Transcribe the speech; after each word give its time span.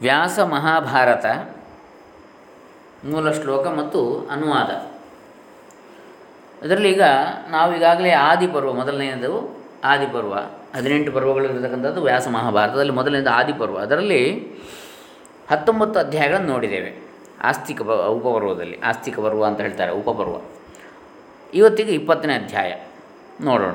ವ್ಯಾಸ 0.00 0.38
ಮಹಾಭಾರತ 0.40 1.26
ಮೂಲ 3.04 3.30
ಶ್ಲೋಕ 3.30 3.66
ಮತ್ತು 3.66 4.28
ಅನುವಾದ. 4.30 4.70
ಅದರಲ್ಲಿ 6.62 6.90
ಈಗ 6.90 7.02
ನಾವು 7.50 7.76
ಈಗಾಗಲೇ 7.76 8.10
ಆದಿಪರ್ವ 8.10 8.72
ಮೊದಲನೆಯದು 8.72 9.32
ಆದಿಪರ್ವ 9.84 10.34
ಹದಿನೆಂಟು 10.74 11.12
ಪರ್ವಗಳಿರತಕ್ಕಂಥದ್ದು 11.12 12.02
ವ್ಯಾಸ 12.02 12.28
ಮಹಾಭಾರತದಲ್ಲಿ 12.28 12.92
ಮೊದಲನೇದು 12.92 13.30
ಆದಿಪರ್ವ 13.30 13.78
ಅದರಲ್ಲಿ 13.78 14.22
ಹತ್ತೊಂಬತ್ತು 15.50 16.00
ಅಧ್ಯಾಯಗಳನ್ನು 16.00 16.48
ನೋಡಿದ್ದೇವೆ, 16.48 17.02
ಆಸ್ತಿಕ 17.42 17.82
ಪ, 17.82 17.90
ಉಪಪರ್ವದಲ್ಲಿ, 17.90 18.80
ಆಸ್ತಿಕ 18.80 19.20
ಪರ್ವ 19.20 19.44
ಅಂತ 19.44 19.60
ಹೇಳ್ತಾರೆ, 19.60 19.92
ಉಪಪರ್ವ. 19.92 20.36
ಇವತ್ತಿಗೆ 21.54 21.92
ಇಪ್ಪತ್ತನೇ 21.92 22.34
ಅಧ್ಯಾಯ, 22.34 22.72
ನೋಡೋಣ. 23.40 23.74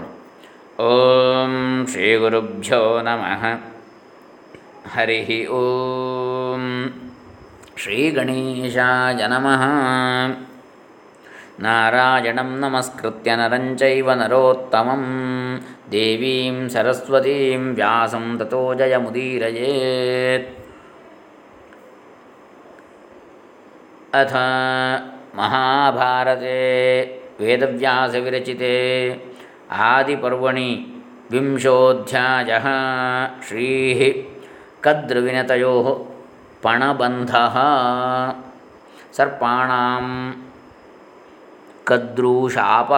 ಓಂ 0.84 1.86
ಶ್ರೀ 1.92 2.16
ಗುರುಭ್ಯೋ 2.16 3.02
ನಮಃ. 3.02 3.44
ಹರಿ 4.86 5.22
ಓಂ 5.54 6.64
ಶ್ರೀ 7.76 7.98
ಗಣೇಶಾಯ 8.10 9.28
ನಮಃ 9.28 9.64
ನಾರಾಯಣಂ 11.60 12.50
ನಮಸ್ಕೃತ್ಯ 12.60 13.36
ನರಂಚೈವ 13.36 14.10
ನರೋತ್ತಮಂ 14.14 15.04
ದೇವೀಂ 15.92 16.58
ಸರಸ್ವತೀಂ 16.70 17.64
ವ್ಯಾಸಂ 17.74 18.26
ತಥೋ 18.38 18.62
ಜಯಮುದೀರಯೇತ್ 18.74 20.50
ಅಥ 24.16 24.36
ಮಹಾಭಾರತೆ 25.36 26.60
ವೇದವ್ಯಾಸವಿರಚಿತೆ 27.40 28.76
ಆದಿಪರ್ವಣಿ 29.86 30.72
ವಿಂಶೋಧ್ಯಾಯ 31.32 32.52
ಶ್ರೀ 33.48 33.68
ಪಣಬಂಧ. 36.62 37.36
ಸರ್ಪಾಣಾಂ 39.14 40.36
ಕದ್ರೂಶಾಪ. 41.86 42.92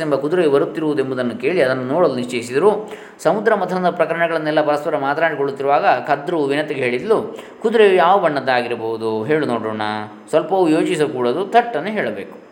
ಎಂಬ 0.00 0.14
ಕುದುರೆ 0.14 0.48
ಬರುತ್ತಿರುವುದೆಂಬುದನ್ನು 0.48 1.40
ಕೇಳಿ 1.40 1.62
ಅದನ್ನು 1.62 1.84
ನೋಡಲು 1.84 2.14
ನಿಶ್ಚಯಿಸಿದರು. 2.14 2.92
ಸಮುದ್ರ 3.22 3.54
ಮಥನದ 3.54 3.90
ಪ್ರಕರಣಗಳನ್ನೆಲ್ಲ 3.90 4.66
ಪರಸ್ಪರ 4.66 4.96
ಮಾತನಾಡಿಕೊಳ್ಳುತ್ತಿರುವಾಗ 4.96 5.86
ಕದ್ರೂ 5.86 6.44
ವಿನತೆಗೆ 6.44 6.80
ಹೇಳಿದ್ಲು, 6.80 7.38
ಕುದುರೆಯು 7.62 7.94
ಯಾವ 7.94 8.18
ಬಣ್ಣದ್ದಾಗಿರಬಹುದು? 8.18 9.24
ಹೇಳು 9.24 9.46
ನೋಡೋಣ. 9.46 9.82
ಸ್ವಲ್ಪವೂ 10.30 10.68
ಯೋಚಿಸಕೂಡದು 10.68 11.46
ಥಟ್ಟನ್ನು 11.46 11.88
ಹೇಳಬೇಕು. 11.88 12.51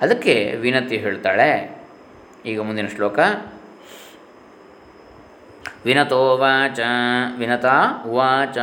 ಅದಕ್ಕೆ 0.00 0.56
ವಿನತಿ 0.60 0.96
ಹೇಳ್ತಾಳೆ. 0.96 1.78
ಈಗ 2.46 2.60
ಮುಂದಿನ 2.60 2.86
ಶ್ಲೋಕ. 2.86 3.18
ವಿನತೋವಾಚ 5.84 6.80
ವಿನತಾ 7.38 8.04
ಉವಾಚ 8.06 8.58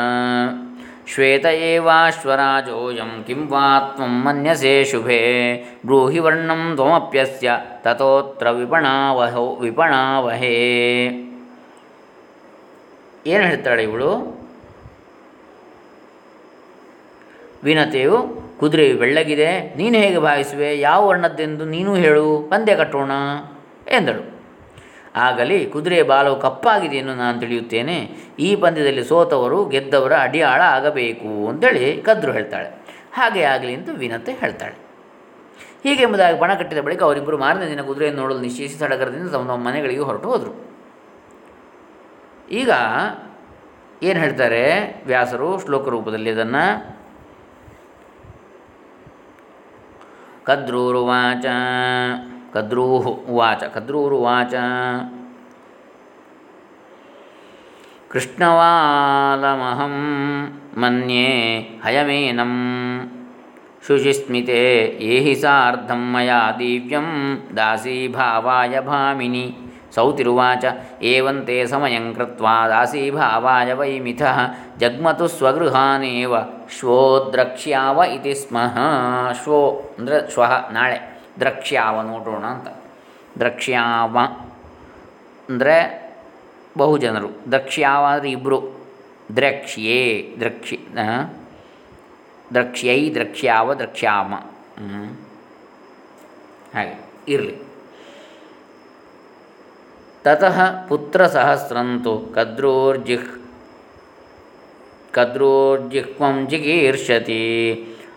ಶ್ವೇತ 1.07 1.45
ಏವಾಶ್ವರಾಜೋಯಂ 1.45 3.23
ಕಿಂ 3.23 3.47
ವಾ 3.47 3.91
ತ್ವಂ 3.95 4.23
ಮನ್ಯಸೆ 4.25 4.83
ಶುಭೆ. 4.83 5.53
ಬ್ರೂಹಿ 5.85 6.19
ವರ್ಣಂ 6.19 6.71
ತ್ವಮಪ್ಯಸ್ಯ 6.75 7.51
ತತೋತ್ರ 7.81 8.49
ವಿಪಣಾವಹೋ, 8.49 9.55
ವಿಪಣಾವಹೇ. 9.55 11.05
ಏನು 13.27 13.43
ಹೇಳ್ತಾಳೆ 13.43 13.83
ಇವಳು? 13.83 14.41
ವಿನತೆಯು 17.63 18.36
ಕುದುರೆಯು 18.59 18.95
ಬೆಳ್ಳಗಿದೆ, 19.01 19.49
ನೀನು 19.79 19.97
ಹೇಗೆ 20.03 20.19
ಭಾವಿಸುವೆ? 20.27 20.69
ಯಾವ 20.87 21.01
ವರ್ಣದ್ದೆಂದು 21.09 21.65
ನೀನು 21.75 21.91
ಹೇಳು, 22.05 22.25
ಪಂದ್ಯ 22.51 22.75
ಕಟ್ಟೋಣ 22.81 23.11
ಎಂದಳು. 23.97 24.23
ಆಗಲಿ 25.27 25.59
ಕುದುರೆಯ 25.73 26.01
ಬಾಲವು 26.11 26.35
ಕಪ್ಪಾಗಿದೆ 26.45 26.97
ಎಂದು 27.01 27.13
ನಾನು 27.21 27.37
ತಿಳಿಯುತ್ತೇನೆ. 27.43 27.95
ಈ 28.47 28.49
ಪಂದ್ಯದಲ್ಲಿ 28.63 29.03
ಸೋತವರು 29.11 29.59
ಗೆದ್ದವರ 29.73 30.13
ಅಡಿಯಾಳ 30.25 30.59
ಆಗಬೇಕು 30.75 31.31
ಅಂತೇಳಿ 31.51 31.85
ಕದ್ರು 32.07 32.31
ಹೇಳ್ತಾಳೆ. 32.37 32.69
ಹಾಗೆ 33.17 33.43
ಆಗಲಿ 33.53 33.71
ಎಂದು 33.77 33.91
ವಿನತೆ 34.01 34.33
ಹೇಳ್ತಾಳೆ. 34.41 34.75
ಹೀಗೆ 35.85 36.01
ಎಂಬುದಾಗಿ 36.03 36.37
ಬಣ 36.41 36.51
ಕಟ್ಟಿದ 36.59 36.81
ಬಳಿಕ 36.87 37.01
ಅವರಿಬ್ಬರು 37.07 37.37
ಮಾರನೇ 37.43 37.67
ದಿನ 37.71 37.81
ಕುದುರೆಯನ್ನು 37.89 38.19
ನೋಡಲು 38.21 38.41
ನಿಶ್ಚಯಿಸಿ 38.45 38.77
ಸಡಗರದಿಂದ 38.81 39.29
ತಮ್ಮ 39.35 39.45
ತಮ್ಮ 39.51 39.61
ಮನೆಗಳಿಗೆ 39.67 40.03
ಹೊರಟು 40.09 40.27
ಹೋದರು. 40.33 40.53
ಈಗ 42.61 42.71
ಏನು 44.07 44.19
ಹೇಳ್ತಾರೆ 44.23 44.61
ವ್ಯಾಸರು 45.11 45.47
ಶ್ಲೋಕ 45.63 45.87
ರೂಪದಲ್ಲಿ 45.95 46.29
ಅದನ್ನು 46.35 46.63
कद्रूरुवाच। 50.47 51.43
कद्रूः 52.53 53.05
उवाच, 53.05 53.63
कद्रूरुवाच। 53.63 54.51
कृष्णवालमहं 58.11 59.95
मन्ये 60.77 61.57
हयमेनं। 61.83 62.53
शुचिस्मिते 63.87 64.97
ये 65.01 65.19
हि 65.19 65.35
सार्धं 65.35 66.13
मया 66.13 66.51
दिव्यं 66.51 67.35
दासीभावाय 67.35 68.81
भामिनि। 68.81 69.66
ಸೌತಿರುವಾಚ 69.97 70.65
ಏವಂತೆ 71.01 71.65
ಸಮಯಂ 71.65 72.13
ಕೃತ್ವಾ 72.15 72.67
ದಾಸೀಭಾವಾಯ 72.69 73.73
ವೈ 73.73 73.99
ಮಿಥಃ 73.99 74.37
ಜಗ್ಮತು 74.77 75.27
ಸ್ವಗೃಹಾನೇವ 75.27 76.33
ಶ್ವೋ 76.79 76.99
ದ್ರಕ್ಷ್ಯಾವ 77.33 77.97
ಇತಿ 78.15 78.33
ಸ್ಮಃ. 78.35 78.75
ಶ್ವೋ 79.43 79.59
ಅಂದರೆ 79.99 80.17
ಶ್ವಃ, 80.33 80.71
ನಾಳೆ. 80.71 80.97
ದ್ರಕ್ಷ್ಯಾವ 81.39 82.01
ನೋಡೋಣ 82.01 82.45
ಅಂತ. 82.45 82.67
ದ್ರಕ್ಷ್ಯಾವ 83.39 84.17
ಅಂದರೆ 85.49 85.75
ಬಹುಜನರು. 86.77 87.29
ದ್ರಕ್ಷ್ಯಾವ 87.51 88.03
ಅಂದರೆ 88.05 88.31
ಇಬ್ಬರು 88.31 88.59
ದ್ರಕ್ಷ್ಯೇ, 89.35 90.01
ದ್ರಕ್ಷ್ಯ 90.39 90.77
ದ್ರಕ್ಷ್ಯೈ, 92.53 92.99
ದ್ರಕ್ಷ್ಯಾವ, 93.13 93.73
ದ್ರಕ್ಷ್ಯಾಮ. 93.73 94.33
ಹಾಗೆ, 96.75 96.95
ಇರಲಿ. 97.27 97.66
ತತಃ 100.25 100.57
ಪುತ್ರಸಹಸ್ರಂತು 100.87 102.13
ಕದ್ರೋರ್ಜಿಹ್ 102.35 103.29
ಕದ್ರೋರ್ಜಿಹ್ವಂ 105.13 106.47
ಜಿಗೀರ್ಷತಿ 106.49 107.43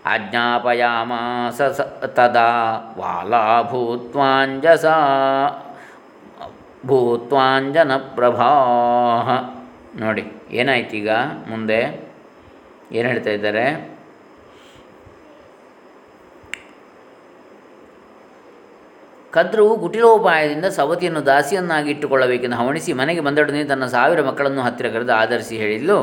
ಆಜ್ಞಾಪಯಾಮಾಸ 0.06 1.60
ತದಾ 2.16 2.48
ವಾಲಾ 2.98 3.62
ಭೂತ್ವಾಂಜಸ 3.62 4.86
ಪ್ರಭಾ 8.14 8.50
ನೋಡಿ 10.00 10.24
ಏನಾಯ್ತು 10.50 10.96
ಈಗ 10.96 11.10
ಮುಂದೆ 11.48 11.80
ಏನು 12.92 13.08
ಹೇಳ್ತಾ 13.08 13.30
ಇದ್ದಾರೆ? 13.30 13.64
ಕದ್ರವು 19.34 19.72
ಕುಟಿಲೋಪಾಯದಿಂದ 19.82 20.66
ಸವತಿಯನ್ನು 20.78 21.20
ದಾಸಿಯನ್ನಾಗಿಟ್ಟುಕೊಳ್ಳಬೇಕೆಂದು 21.26 22.56
ಹವಣಿಸಿ 22.56 22.92
ಮನೆಗೆ 23.00 23.22
ಬಂದೊಡನೆ 23.26 23.60
ತನ್ನ 23.64 23.84
ಸಾವಿರ 23.86 24.20
ಮಕ್ಕಳನ್ನು 24.28 24.62
ಹತ್ತಿರ 24.62 24.88
ಕರೆದು 24.88 25.12
ಆಧರಿಸಿ 25.12 25.56
ಹೇಳಿದ್ಲು, 25.56 25.98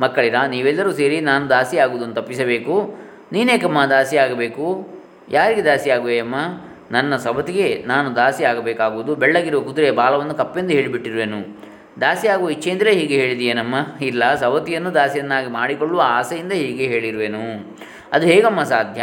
ಮಕ್ಕಳಿರ, 0.00 0.36
ನೀವೆಲ್ಲರೂ 0.54 0.92
ಸೇರಿ 0.92 1.18
ನಾನು 1.20 1.44
ದಾಸಿ 1.48 1.76
ಆಗುವುದನ್ನು 1.78 2.14
ತಪ್ಪಿಸಬೇಕು. 2.14 2.76
ನೀನೇಕಮ್ಮ 3.32 3.80
ದಾಸಿ 3.86 4.16
ಆಗಬೇಕು 4.16 4.66
ಯಾರಿಗೆ 5.30 5.62
ದಾಸಿ 5.62 5.90
ಆಗುವೆಯಮ್ಮ 5.90 6.36
ನನ್ನ 6.90 7.16
ಸವತಿಗೆ 7.16 7.68
ನಾನು 7.86 8.08
ದಾಸಿ 8.16 8.44
ಆಗಬೇಕಾಗುವುದು 8.44 9.12
ಬೆಳ್ಳಗಿರುವ 9.14 9.60
ಕುದುರೆಯ 9.60 9.92
ಬಾಲವನ್ನು 10.00 10.34
ಕಪ್ಪೆಂದು 10.34 10.72
ಹೇಳಿಬಿಟ್ಟಿರುವೆನು. 10.72 11.38
ದಾಸಿ 12.00 12.26
ಆಗುವ 12.28 12.50
ಇಚ್ಛೆಯಿಂದಲೇ 12.50 12.92
ಹೀಗೆ 12.98 13.16
ಹೇಳಿದೆಯೇನಮ್ಮ? 13.16 13.76
ಇಲ್ಲ, 14.00 14.34
ಸವತಿಯನ್ನು 14.34 14.94
ದಾಸಿಯನ್ನಾಗಿ 14.94 15.50
ಮಾಡಿಕೊಳ್ಳುವ 15.58 16.02
ಆಸೆಯಿಂದ 16.04 16.52
ಹೀಗೆ 16.52 16.86
ಹೇಳಿರುವೆನು. 16.86 17.44
ಅದು 18.12 18.26
ಹೇಗಮ್ಮ 18.26 18.62
ಸಾಧ್ಯ? 18.62 19.02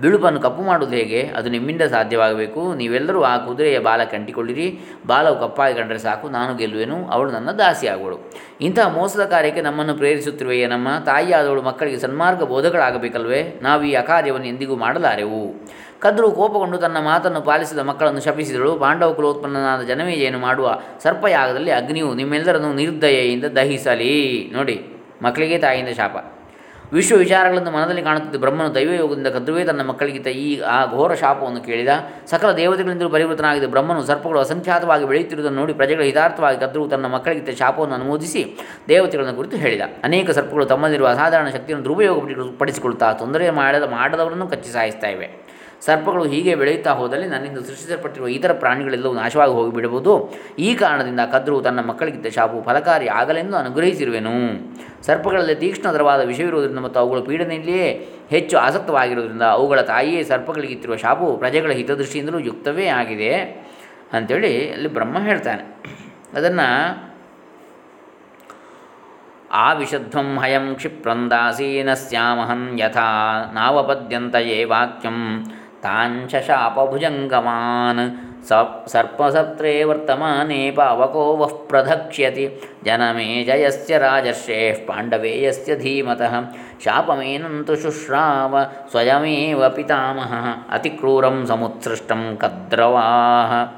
ಬಿಳುಪನ್ನು 0.00 0.40
ಕಪ್ಪು 0.40 0.62
ಮಾಡುವುದು 0.62 0.96
ಹೇಗೆ? 0.96 1.22
ಅದು 1.22 1.50
ನಿಮ್ಮಿಂದ 1.50 1.82
ಸಾಧ್ಯವಾಗಬೇಕು. 1.82 2.74
ನೀವೆಲ್ಲರೂ 2.74 3.22
ಆ 3.22 3.36
ಕುದುರೆಯ 3.36 3.78
ಬಾಲಕ್ಕೆ 3.78 4.16
ಅಂಟಿಕೊಳ್ಳಿರಿ 4.16 4.78
ಬಾಲವು 5.06 5.40
ಕಪ್ಪಾಗಿ 5.40 5.74
ಕಂಡರೆ 5.74 5.98
ಸಾಕು. 5.98 6.28
ನಾನು 6.28 6.56
ಗೆಲ್ಲುವೆನು. 6.56 7.08
ಅವಳು 7.08 7.30
ನನ್ನ 7.30 7.50
ದಾಸಿಯಾಗುವಳು. 7.50 8.18
ಇಂತಹ 8.60 8.88
ಮೋಸದ 8.88 9.24
ಕಾರ್ಯಕ್ಕೆ 9.24 9.62
ನಮ್ಮನ್ನು 9.62 9.94
ಪ್ರೇರಿಸುತ್ತಿರುವೆಯೇ 9.94 10.66
ನಮ್ಮ 10.66 10.88
ತಾಯಿಯಾದವಳು 11.06 11.62
ಮಕ್ಕಳಿಗೆ 11.62 11.98
ಸನ್ಮಾರ್ಗ 11.98 12.42
ಬೋಧಗಳಾಗಬೇಕಲ್ವೇ 12.42 13.60
ನಾವು 13.62 13.82
ಈ 13.82 13.94
ಅಕಾರ್ಯವನ್ನು 13.94 14.46
ಎಂದಿಗೂ 14.46 14.76
ಮಾಡಲಾರೆವು. 14.76 15.54
ಕದ್ರು 15.98 16.30
ಕೋಪಗೊಂಡು 16.30 16.78
ತನ್ನ 16.78 16.96
ಮಾತನ್ನು 17.00 17.42
ಪಾಲಿಸಿದ 17.42 17.78
ಮಕ್ಕಳನ್ನು 17.78 18.20
ಶಪಿಸಿದಳು. 18.20 18.74
ಪಾಂಡವ 18.74 19.12
ಕುಲೋತ್ಪನ್ನನಾದ 19.12 19.82
ಜನಮೇಜೆಯನ್ನು 19.82 20.38
ಮಾಡುವ 20.38 20.80
ಸರ್ಪಯಾಗದಲ್ಲಿ 21.02 21.70
ಅಗ್ನಿಯು 21.70 22.14
ನಿಮ್ಮೆಲ್ಲರನ್ನು 22.14 22.72
ನಿರ್ದಯೆಯಿಂದ 22.72 23.44
ದಹಿಸಲಿ. 23.44 24.50
ನೋಡಿ, 24.52 24.86
ಮಕ್ಕಳಿಗೆ 25.22 25.58
ತಾಯಿಯಿಂದ 25.58 25.88
ಶಾಪ. 25.88 26.35
ವಿಶ್ವ 26.94 27.16
ವಿಚಾರಗಳನ್ನು 27.16 27.70
ಮನದಲ್ಲಿ 27.70 28.02
ಕಾಣುತ್ತಿದ್ದ 28.02 28.38
ಬ್ರಹ್ಮನು 28.40 28.74
ದೈವಯೋಗದಿಂದ 28.74 29.26
ಕದ್ದುವೇ 29.26 29.64
ತನ್ನ 29.64 29.82
ಮಕ್ಕಳಿಗಿಂತ 29.82 30.26
ಈ 30.26 30.60
ಆ 30.60 30.76
ಘೋರ 30.92 31.14
ಶಾಪವನ್ನು 31.14 31.60
ಕೇಳಿದ. 31.60 31.88
ಸಕಲ 32.30 32.52
ದೇವತೆಗಳಿಂದಲೂ 32.52 33.08
ಪರಿವೃತನಾಗಿದ್ದ 33.08 33.68
ಬ್ರಹ್ಮನು 33.68 34.02
ಸರ್ಪಗಳು 34.06 34.38
ಅಸಂಖ್ಯಾತವಾಗಿ 34.38 35.04
ಬೆಳೆಯುತ್ತಿರುವುದನ್ನು 35.04 35.60
ನೋಡಿ 35.60 35.72
ಪ್ರಜೆಗಳು 35.72 36.04
ಹಿತಾರ್ಥವಾಗಿ 36.04 36.60
ಕದ್ರುವು 36.60 36.88
ತನ್ನ 36.88 37.06
ಮಕ್ಕಳಿಗಿಂತ 37.06 37.58
ಶಾಪವನ್ನು 37.58 37.94
ಅನುಮೋದಿಸಿ 37.94 38.42
ದೇವತೆಗಳನ್ನು 38.88 39.34
ಕುರಿತು 39.34 39.56
ಹೇಳಿದ. 39.56 39.80
ಅನೇಕ 40.04 40.30
ಸರ್ಪಗಳು 40.30 40.64
ತಮ್ಮಲ್ಲಿರುವ 40.64 41.08
ಅಸಾಧಾರಣ 41.08 41.48
ಶಕ್ತಿಯನ್ನು 41.48 41.84
ದುರುಪಯೋಗ 41.84 42.48
ಪಡಿಸಿಕೊಳ್ಳುತ್ತಾ 42.58 43.12
ತೊಂದರೆ 43.12 43.50
ಮಾಡದ, 43.50 43.82
ಮಾಡದವರನ್ನು 43.82 44.48
ಕಚ್ಚಿ 44.48 44.72
ಸಾಯಿಸ್ತಾ 44.72 45.08
ಇವೆ. 45.08 45.45
ಸರ್ಪಗಳು 45.86 46.24
ಹೀಗೆ 46.24 46.54
ಬೆಳೆಯುತ್ತಾ 46.54 46.90
ಹೋದಲ್ಲಿ 46.90 47.26
ನನ್ನಿಂದ 47.26 47.58
ಸೃಷ್ಟಿಸಲ್ಪಟ್ಟಿರುವ 47.58 48.28
ಇತರ 48.28 48.52
ಪ್ರಾಣಿಗಳೆಲ್ಲವೂ 48.52 49.12
ನಾಶವಾಗಿ 49.12 49.52
ಹೋಗಿಬಿಡಬಹುದು. 49.52 50.12
ಈ 50.58 50.74
ಕಾರಣದಿಂದ 50.74 51.20
ಕದ್ರು 51.32 51.60
ತನ್ನ 51.60 51.80
ಮಕ್ಕಳಿಗಿದ್ದ 51.80 52.26
ಶಾಪು 52.26 52.62
ಫಲಕಾರಿ 52.62 53.08
ಆಗಲೆಂದು 53.08 53.56
ಅನುಗ್ರಹಿಸಿರುವೆನು. 53.56 54.34
ಸರ್ಪಗಳಲ್ಲಿ 55.06 55.54
ತೀಕ್ಷ್ಣತರವಾದ 55.54 56.20
ವಿಷಯವಿರುವುದರಿಂದ 56.20 56.78
ಮತ್ತು 56.78 57.00
ಅವುಗಳ 57.00 57.18
ಪೀಡನೆಯಲ್ಲಿಯೇ 57.18 58.08
ಹೆಚ್ಚು 58.30 58.58
ಆಸಕ್ತವಾಗಿರುವುದರಿಂದ 58.58 59.42
ಅವುಗಳ 59.42 59.80
ತಾಯಿಯೇ 59.80 60.22
ಸರ್ಪಗಳಿಗಿತ್ತಿರುವ 60.22 60.96
ಶಾಪು 60.96 61.36
ಪ್ರಜೆಗಳ 61.36 61.70
ಹಿತದೃಷ್ಟಿಯಿಂದಲೂ 61.70 62.38
ಯುಕ್ತವೇ 62.38 62.86
ಆಗಿದೆ 62.86 63.32
ಅಂಥೇಳಿ 64.12 64.72
ಅಲ್ಲಿ 64.72 64.88
ಬ್ರಹ್ಮ 64.88 65.18
ಹೇಳ್ತಾನೆ. 65.18 65.62
ಅದನ್ನು 66.34 66.68
ಆವಿಶಧ್ವಂ 69.50 70.38
ಹಯಂ 70.38 70.74
ಕ್ಷಿಪ್ರಂದಾಸೀನ 70.74 71.94
ಸ್ಯಾಮಹನ್ 71.94 72.80
ಯಥಾ 72.80 73.06
ನಾವಪದ್ಯಂತ 73.54 74.34
ಯೇ 74.34 74.64
ವಾಕ್ಯಂ 74.64 75.18
तान् 75.82 76.28
शशापभुजङ्गमान् 76.28 78.10
सप्, 78.44 78.88
सर्पसत्रे 78.88 79.84
वर्तमाने 79.84 80.70
पावको 80.70 81.36
वः 81.36 81.48
प्रधक्ष्यति। 81.48 82.60
जनमे 82.84 83.44
जयस्य 83.44 83.98
राजर्षेः 83.98 84.86
पाण्डवेयस्य 84.86 85.76
शापमेन 85.76 86.54
शापमेनन्तु 86.84 87.76
शुश्राव, 87.76 88.64
स्वयमेव 88.64 89.68
पितामह। 89.68 90.62
अति 90.70 90.88
क्रूर 90.88 91.26
कद्रवाः। 92.36 93.68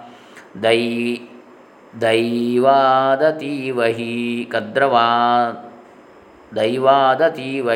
कद्रवा 0.56 1.20
दई 1.96 2.40
हि 3.80 4.48
कद्रवा, 4.52 5.48
दैवादतीव 6.54 7.70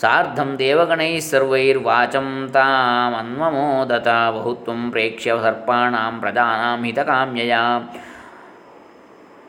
सार्धं 0.00 0.56
देवगणैः 0.56 1.20
सर्वैर्वाचं 1.20 2.48
तामन्वमोदत, 2.48 4.08
बहुत्वं 4.08 4.90
प्रेक्ष्य 4.90 5.38
सर्पाणां 5.38 6.20
प्रजानां 6.20 6.84
हितकाम्यया। 6.84 7.88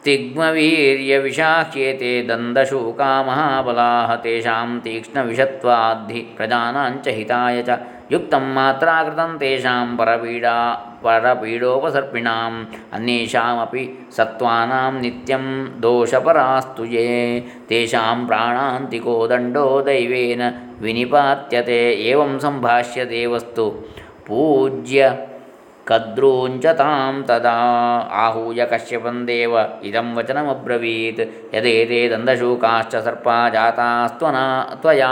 तिग्मवीर्यविशाह्येते 0.06 2.24
दन्दशूका 2.24 3.24
महाबलाः, 3.24 4.16
तेषां 4.16 4.80
तीक्ष्णविषत्वाद्धि 4.80 6.34
प्रजानां 6.38 6.98
च 6.98 7.08
हिताय 7.08 7.64
च। 7.64 7.80
युक्तं 8.12 8.54
मात्रा 8.54 9.04
कृतं 9.04 9.38
तेषां 9.38 9.98
परपीडा 9.98 10.88
ಪರಪೀಡೋಪಸರ್ಪಿಣಾಂ 11.04 12.54
ಅನ್ಯೇಷಾಮಪಿ 12.94 13.84
ಸತ್ವಾನಾಂ 14.18 14.96
ನಿತ್ಯಂ 15.00 15.46
ದೋಷಪರಾಸ್ತು 15.84 16.86
ಯೇ 16.92 17.08
ತೇಷಾಂ 17.70 18.22
ಪ್ರಾಣಾಂತಿಕೋ 18.28 19.16
ದಂಡೋ 19.32 19.66
ದೈವೇನ 19.86 20.44
ವಿನಿಪಾತ್ಯತೆ 20.82 21.82
ಏವಂ 22.06 22.34
ಸಂಭಾಷ್ಯ 22.40 23.04
ದೇವಸ್ತು 23.10 23.68
ಪೂಜ್ಯ 24.28 25.02
ಕದ್ರೂಂಚ 25.88 26.66
ತಾಂ 26.76 27.16
ತದಾ 27.24 27.54
ಆಹೂಯ 28.22 28.62
ಕಶ್ಯಪಂದೇವ 28.66 29.54
ಇದಂ 29.84 30.08
ವಚನಮಬ್ರವೀತ್ 30.18 31.24
ಯದೇತೆ 31.56 32.02
ದಂದಶೂಕಾಶ್ಚ 32.12 32.96
ಸರ್ಪಾ 33.06 33.38
ಜಾತಾಸ್ತ್ವನಾ 33.50 34.46
ತ್ವಯಾ 34.76 35.12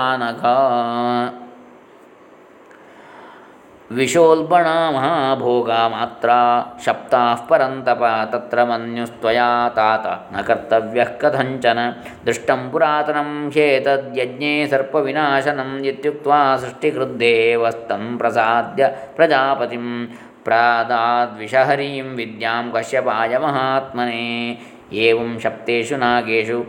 विशोल्बणा 3.92 4.92
महाभोगा 4.92 5.90
मात्रा 5.90 6.66
शप्ताः 6.86 7.36
परन्तप 7.36 8.30
तत्र 8.34 8.66
मन्युस्त्वया 8.66 9.70
तात 9.70 10.30
न 10.34 10.42
कर्तव्यः 10.42 11.04
कथञ्चन। 11.04 11.94
दृष्टं 12.26 12.72
पुरातनं 12.72 13.50
ह्येतद्यज्ञे 13.50 14.68
सर्पविनाशनम् 14.68 15.86
इत्युक्त्वा 15.86 16.58
सृष्टिकृद्देवस्तं 16.58 18.18
प्रसाद्य 18.18 19.14
प्रजापतिं 19.18 20.08
प्रादाद्विषहरीं 20.46 22.04
विद्यां 22.04 22.72
कश्यपाय 22.72 23.40
महात्मने। 23.40 24.58
एवं 24.94 25.40
शप्तेषु 25.40 25.98
नागेषु 25.98 26.64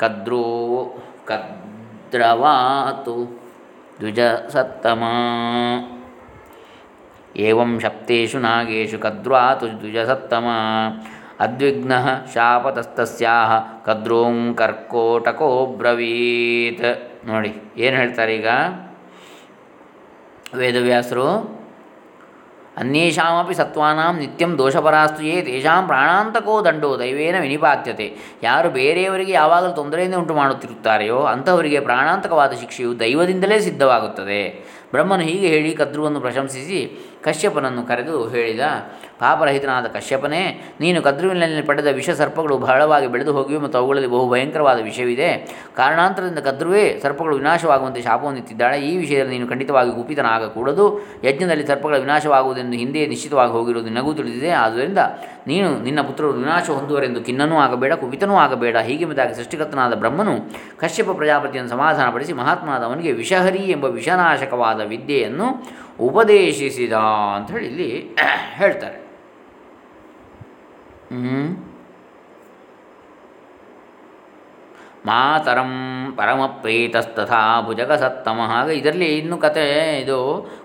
कद्रू 0.00 0.42
कद्रवातु 1.28 3.28
द्विजसत्तमा। 4.00 5.12
ಏವಂ 7.48 7.70
ಶಪ್ತೇಷು 7.84 8.38
ನಾಗೇಶು 8.38 8.98
ಕದ್ರ್ವಾ 9.04 9.42
ತುಜಸತ್ತಮ 9.60 10.46
ಅದ್ವಿಘ್ನ 11.44 11.92
ಶಾಪತಸ್ತಸ್ಯಾಹ 12.34 13.52
ಕದ್ರೋಂ 13.86 14.36
ಕರ್ಕೋಟಕೋ 14.60 15.50
ಬ್ರವೀತ್ 15.80 16.86
ನೋಡಿ, 17.30 17.50
ಏನು 17.84 17.96
ಹೇಳ್ತಾರೆ 18.00 18.32
ಈಗ? 18.38 18.48
ವೇದವ್ಯಾಸರು, 20.60 21.28
ಅನ್ಯೇಷಾಮಪಿ 22.82 23.54
ಸತ್ವಾನಾಂ 23.58 24.14
ನಿತ್ಯಂ 24.20 24.52
ದೋಷಪರಾಸ್ತು 24.60 25.22
ಯೇ 25.28 25.34
ತೇಷಾಂ 25.48 25.82
ಪ್ರಾಣಾಂತಕೋ 25.90 26.54
ದಂಡೋ 26.66 26.90
ದೈವೇನ 27.02 27.36
ವಿನಿಪಾತ್ಯತೆ. 27.44 28.06
ಯಾರು 28.42 28.68
ಬೇರೆಯವರಿಗೆ 28.78 29.32
ಯಾವಾಗಲೂ 29.32 29.72
ತೊಂದರೆಯಿಂದ 29.80 30.16
ಉಂಟು 30.22 30.34
ಮಾಡುತ್ತಿರುತ್ತಾರೆಯೋ 30.40 31.20
ಅಂಥವರಿಗೆ 31.32 31.80
ಪ್ರಾಣಾಂತಕವಾದ 31.88 32.52
ಶಿಕ್ಷೆಯು 32.62 32.92
ದೈವದಿಂದಲೇ 33.02 33.58
ಸಿದ್ಧವಾಗುತ್ತದೆ. 33.68 34.40
ಬ್ರಹ್ಮನು 34.94 35.24
ಹೀಗೆ 35.30 35.48
ಹೇಳಿ 35.54 35.70
ಕದ್ರುವನ್ನು 35.82 36.20
ಪ್ರಶಂಸಿಸಿ 36.20 36.80
ಕಶ್ಯಪನನ್ನು 37.24 37.82
ಕರೆದು 37.90 38.16
ಹೇಳಿದ, 38.28 38.64
ಪಾಪರಹಿತನಾದ 39.20 39.86
ಕಶ್ಯಪನೇ, 39.96 40.40
ನೀನು 40.80 40.98
ಕದ್ರುವಿನಲ್ಲಿ 41.02 41.62
ಪಡೆದ 41.62 41.88
ವಿಷ 41.98 42.10
ಸರ್ಪಗಳು 42.20 42.54
ಬಹಳವಾಗಿ 42.64 43.06
ಬೆಳೆದು 43.06 43.32
ಹೋಗಿವೆ 43.32 43.60
ಮತ್ತು 43.64 43.78
ಅವುಗಳಲ್ಲಿ 43.78 44.08
ಬಹು 44.14 44.26
ಭಯಂಕರವಾದ 44.32 44.78
ವಿಷಯವಿದೆ 44.88 45.28
ಕಾರಣಾಂತರದಿಂದ 45.76 46.38
ಕದ್ರುವೇ 46.38 46.84
ಸರ್ಪಗಳು 47.02 47.36
ವಿನಾಶವಾಗುವಂತೆ 47.36 48.02
ಶಾಪವನ್ನಿತ್ತಿದ್ದಾಳೆ 48.02 48.78
ಈ 48.90 48.92
ವಿಷಯದಲ್ಲಿ 48.96 49.34
ನೀನು 49.38 49.48
ಖಂಡಿತವಾಗಿ 49.52 49.92
ಕುಪಿತನಾಗಕೂಡದು. 49.98 50.86
ಯಜ್ಞದಲ್ಲಿ 51.24 51.66
ಸರ್ಪಗಳ 51.66 51.98
ವಿನಾಶವಾಗುವುದೆಂದು 51.98 52.76
ಹಿಂದೆ 52.82 53.06
ನಿಶ್ಚಿತವಾಗಿ 53.06 53.52
ಹೋಗಿರುವುದು 53.52 53.90
ನಿನಗೂ 53.90 54.12
ತಿಳಿದಿದೆ. 54.20 54.50
ಆದ್ದರಿಂದ 54.64 54.98
ನೀನು 55.46 55.68
ನಿನ್ನ 55.86 56.00
ಪುತ್ರರು 56.00 56.32
ವಿನಾಶ 56.32 56.66
ಹೊಂದುವರೆಂದು 56.70 57.22
ಖಿನ್ನನೂ 57.24 57.56
ಆಗಬೇಡ, 57.58 57.92
ಕುಪಿತನೂ 58.02 58.36
ಆಗಬೇಡ. 58.44 58.76
ಹೀಗೆ 58.88 59.04
ಮತ್ತಾಗಿ 59.04 59.34
ಸೃಷ್ಟಿಕರ್ತನಾದ 59.34 59.94
ಬ್ರಹ್ಮನು 59.94 60.34
ಕಶ್ಯಪ 60.82 61.10
ಪ್ರಜಾಪತಿಯನ್ನು 61.20 61.70
ಸಮಾಧಾನಪಡಿಸಿ 61.70 62.32
ಮಹಾತ್ಮನಾದವನಿಗೆ 62.42 63.12
ವಿಷಹರಿ 63.22 63.64
ಎಂಬ 63.76 63.84
ವಿಷನಾಶಕವಾದ 63.98 64.80
ವಿದ್ಯೆಯನ್ನು 64.92 65.48
ಉಪದೇಶಿಸಿದ 66.00 66.92
ಅಂಥೇಳಿ 67.36 67.66
ಇಲ್ಲಿ 67.66 67.90
ಹೇಳ್ತಾರೆ. 68.60 68.98
ಮಾತರಂ 75.06 75.72
ಪರಮಪ್ರೀತಸ್ತಥಾ 76.16 77.40
ಭುಜಗಸತ್ತಮ. 77.66 78.40
ಹಾಗೆ 78.52 78.74
ಇದರಲ್ಲಿ 78.74 79.08
ಇನ್ನು 79.18 79.36
ಕತೆ 79.38 79.64
ಇದು 80.02 80.18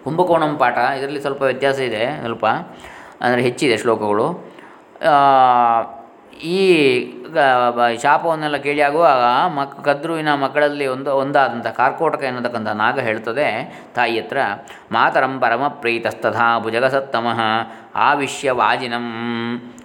ಕುಂಭಕೋಣಂ 0.03 0.53
ಪಾಠ, 0.57 0.77
ಇದರಲ್ಲಿ 0.99 1.21
ಸ್ವಲ್ಪ 1.21 1.41
ವ್ಯತ್ಯಾಸ 1.41 1.79
ಇದೆ, 1.79 2.03
ಸ್ವಲ್ಪ 2.21 2.45
ಅಂದರೆ 3.21 3.41
ಹೆಚ್ಚಿದೆ 3.41 3.77
ಶ್ಲೋಕಗಳು. 3.77 4.27
ಈ 6.43 6.59
ಶಾಪವನ್ನೆಲ್ಲ 8.01 8.57
ಕೇಳಿ 8.57 8.81
ಆಗುವಾಗ 8.81 9.23
ಮಕ್, 9.55 9.85
ಕದ್ರುವಿನ 9.85 10.33
ಮಕ್ಕಳಲ್ಲಿ 10.33 10.87
ಒಂದು, 10.87 11.17
ಒಂದಾದಂಥ 11.17 11.67
ಕಾರ್ಕೋಟಕ 11.67 12.23
ಎನ್ನತಕ್ಕಂಥ 12.23 12.67
ನಾಗ 12.67 12.99
ಹೇಳ್ತದೆ, 12.99 13.47
ತಾಯಿ 13.95 14.19
ಹತ್ರ, 14.19 14.37
ಮಾತರಂ 14.91 15.39
ಪರಮ 15.39 15.67
ಪ್ರೀತಸ್ತಥಾ 15.67 16.59
ಭುಜಗಸತ್ತಮಃ 16.59 17.39
ಆವಿಶ್ಯ 17.95 18.51
ವಾಜಿನಂ 18.51 19.07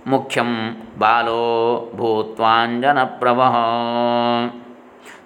ಮುಖ್ಯಂ 0.07 0.51
ಬಾಲೋ 0.99 1.43
ಭೂತ್ವಾಂಜನಪ್ರಭ. 1.97 3.41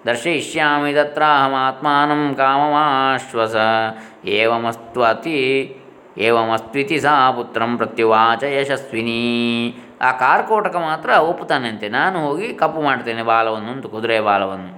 ದರ್ಶಯಿಷ್ಯಾಮಿ 0.07 0.93
ತತ್ರಾಹಮಾತ್ಮಾನಂ 0.93 2.35
ಕಾಮಮಾಶ್ವಸ, 2.37 3.55
ಏವಮಸ್ತ್ವತಿ, 4.25 5.39
ಏವಮಸ್ತ್ವಿತಿ 6.17 6.99
ಸಾ 6.99 7.31
ಪುತ್ರಂ 7.31 7.77
ಪ್ರತ್ಯುವಾಚ 7.77 8.43
ಯಶಸ್ವಿನಿ. 8.43 9.21
ಆ 10.01 10.11
ಕಾರ್ಕೋಟಕ 10.11 10.75
ಮಾತ್ರ 10.75 11.09
ಒಪ್ಪುತ್ತಾನಂತೆ. 11.09 11.89
ನಾನು 11.89 12.27
ಹೋಗಿ 12.27 12.53
ಕಪ್ಪು 12.53 12.81
ಮಾಡ್ತೇನೆ 12.81 13.23
ಬಾಲವನ್ನು 13.23 13.71
ಅಂತ, 13.71 13.85
ಕುದುರೆ 13.85 14.19
ಬಾಲವನ್ನು. 14.19 14.71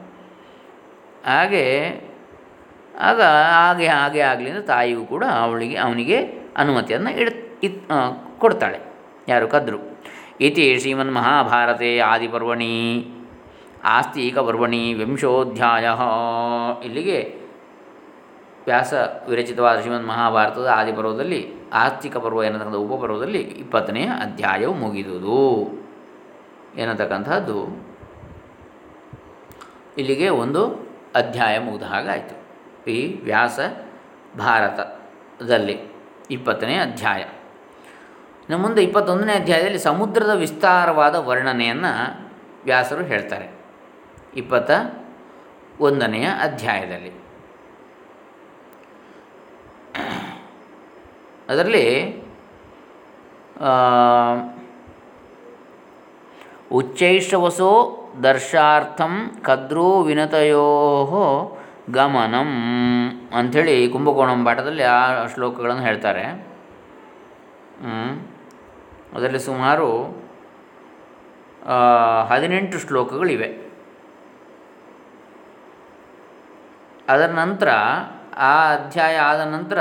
ಹಾಗೆ, 1.25 1.65
ಆಗ 2.99 3.21
ಹಾಗೆ 3.21 3.87
ಹಾಗೆ 3.87 4.19
ಆಗಲಿ 4.19 4.49
ಅಂತ 4.49 4.65
ತಾಯಿಯು 4.65 5.05
ಕೂಡ 5.05 5.23
ಅವಳಿಗೆ, 5.23 5.77
ಅವನಿಗೆ 5.77 6.17
ಅನುಮತಿಯನ್ನು 6.57 7.11
ಇಡ್ 7.11 7.35
ಇತ್ 7.63 7.91
ಕೊಡ್ತಾಳೆ. 8.39 8.79
ಯಾರು 9.27 9.47
ಕದ್ರು. 9.47 9.79
ಇತಿ 10.41 10.79
ಶ್ರೀಮನ್ 10.79 11.15
ಮಹಾಭಾರತೆ 11.15 11.99
ಆದಿಪರ್ವಣಿ, 11.99 13.07
ಆಸ್ತಿಕ 13.83 14.37
ಪರ್ವಣಿ 14.37 14.93
ವಿಂಶೋಧ್ಯಾಯ. 14.93 15.85
ಇಲ್ಲಿಗೆ 16.85 17.40
ವ್ಯಾಸ 18.65 18.93
ವಿರಚಿತವಾದ 19.29 19.79
ಶ್ರೀಮದ್ 19.79 20.05
ಮಹಾಭಾರತದ 20.05 20.67
ಆದಿಪರ್ವದಲ್ಲಿ 20.67 21.53
ಆಸ್ತಿಕ 21.73 22.17
ಪರ್ವ 22.17 22.43
ಎನ್ನತಕ್ಕಂಥ 22.43 22.75
ಉಪಪರ್ವದಲ್ಲಿ 22.75 23.41
ಇಪ್ಪತ್ತನೆಯ 23.41 24.05
ಅಧ್ಯಾಯವು 24.05 24.73
ಮುಗಿದುದು. 24.73 25.69
ಎನ್ನತಕ್ಕಂಥದ್ದು 26.77 27.85
ಇಲ್ಲಿಗೆ 29.97 30.29
ಒಂದು 30.29 30.91
ಅಧ್ಯಾಯ 31.15 31.59
ಮುಗಿದ 31.59 31.83
ಹಾಗಾಯಿತು 31.83 32.41
ಈ 32.85 33.21
ವ್ಯಾಸ 33.23 33.59
ಭಾರತದಲ್ಲಿ 34.37 35.79
ಇಪ್ಪತ್ತನೇ 36.31 36.77
ಅಧ್ಯಾಯ. 36.77 37.21
ಇನ್ನು 37.21 38.57
ಮುಂದೆ 38.57 38.83
ಇಪ್ಪತ್ತೊಂದನೇ 38.83 39.33
ಅಧ್ಯಾಯದಲ್ಲಿ 39.33 39.79
ಸಮುದ್ರದ 39.79 40.29
ವಿಸ್ತಾರವಾದ 40.29 41.15
ವರ್ಣನೆಯನ್ನು 41.15 42.21
ವ್ಯಾಸರು 42.63 43.03
ಹೇಳ್ತಾರೆ. 43.03 43.49
ಇಪ್ಪತ್ತ 44.35 44.71
ಒಂದನೆಯ 45.79 46.25
ಅಧ್ಯಾಯದಲ್ಲಿ. 46.25 47.20
ಅದರಲ್ಲಿ 51.51 51.85
ಉಚ್ಚೈಷವಸೋ 56.71 57.71
ದರ್ಶಾರ್ಥಂ 58.23 59.13
ಕದ್ರೂ 59.41 59.87
ವಿನತಯೋ 60.07 60.67
ಗಮನಂ 61.89 62.51
ಅಂಥೇಳಿ 63.37 63.75
ಕುಂಭಕೋಣಂ 63.89 64.39
ಪಾಠದಲ್ಲಿ 64.45 64.83
ಆ 64.83 65.25
ಶ್ಲೋಕಗಳನ್ನು 65.33 65.81
ಹೇಳ್ತಾರೆ. 65.81 66.23
ಅದರಲ್ಲಿ 69.13 69.41
ಸುಮಾರು 69.47 69.89
ಹದಿನೆಂಟು 72.29 72.77
ಶ್ಲೋಕಗಳಿವೆ. 72.79 73.49
ಅದರ 77.09 77.29
ನಂತರ, 77.41 77.69
ಆ 78.37 78.53
ಅಧ್ಯಾಯ 78.73 79.15
ಆದ 79.29 79.41
ನಂತರ 79.55 79.79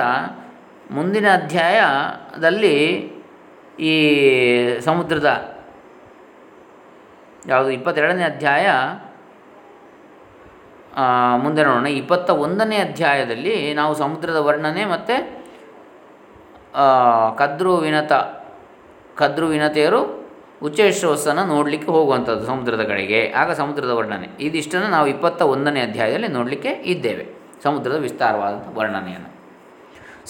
ಮುಂದಿನ 0.90 1.26
ಅಧ್ಯಾಯದಲ್ಲಿ 1.32 2.76
ಈ 3.80 3.94
ಸಮುದ್ರದ, 4.80 5.28
ಯಾವುದು 7.48 7.70
ಇಪ್ಪತ್ತೆರಡನೇ 7.70 8.22
ಅಧ್ಯಾಯ 8.22 8.66
ಮುಂದೆ 11.36 11.62
ನೋಡೋಣ. 11.64 11.86
ಇಪ್ಪತ್ತ 11.86 12.30
ಒಂದನೇ 12.30 12.76
ಅಧ್ಯಾಯದಲ್ಲಿ 12.76 13.74
ನಾವು 13.74 13.94
ಸಮುದ್ರದ 13.94 14.36
ವರ್ಣನೆ 14.36 14.84
ಮತ್ತು 14.84 15.16
ಕದ್ರು 17.38 17.76
ವಿನತ 17.76 18.12
ಕದ್ರು 19.16 19.46
ವಿನತೆಯರು 19.46 20.00
ಉಚ್ಚೇಶ್ವಸ್ಸನ್ನು 20.62 21.44
ನೋಡಲಿಕ್ಕೆ 21.46 21.90
ಹೋಗುವಂಥದ್ದು 21.92 22.46
ಸಮುದ್ರದ 22.46 22.82
ಕಡೆಗೆ. 22.82 23.20
ಆಗ 23.32 23.50
ಸಮುದ್ರದ 23.52 23.90
ವರ್ಣನೆ. 23.90 24.28
ಇದಿಷ್ಟನ್ನು 24.40 24.88
ನಾವು 24.88 25.06
ಇಪ್ಪತ್ತ 25.06 25.42
ಒಂದನೇ 25.42 25.80
ಅಧ್ಯಾಯದಲ್ಲಿ 25.80 26.28
ನೋಡಲಿಕ್ಕೆ 26.28 26.68
ಇದ್ದೇವೆ. 26.68 27.26
ಸಮುದ್ರದ 27.62 27.96
ವಿಸ್ತಾರವಾದ 27.96 28.54
ವರ್ಣನೆಯನ್ನು. 28.78 29.39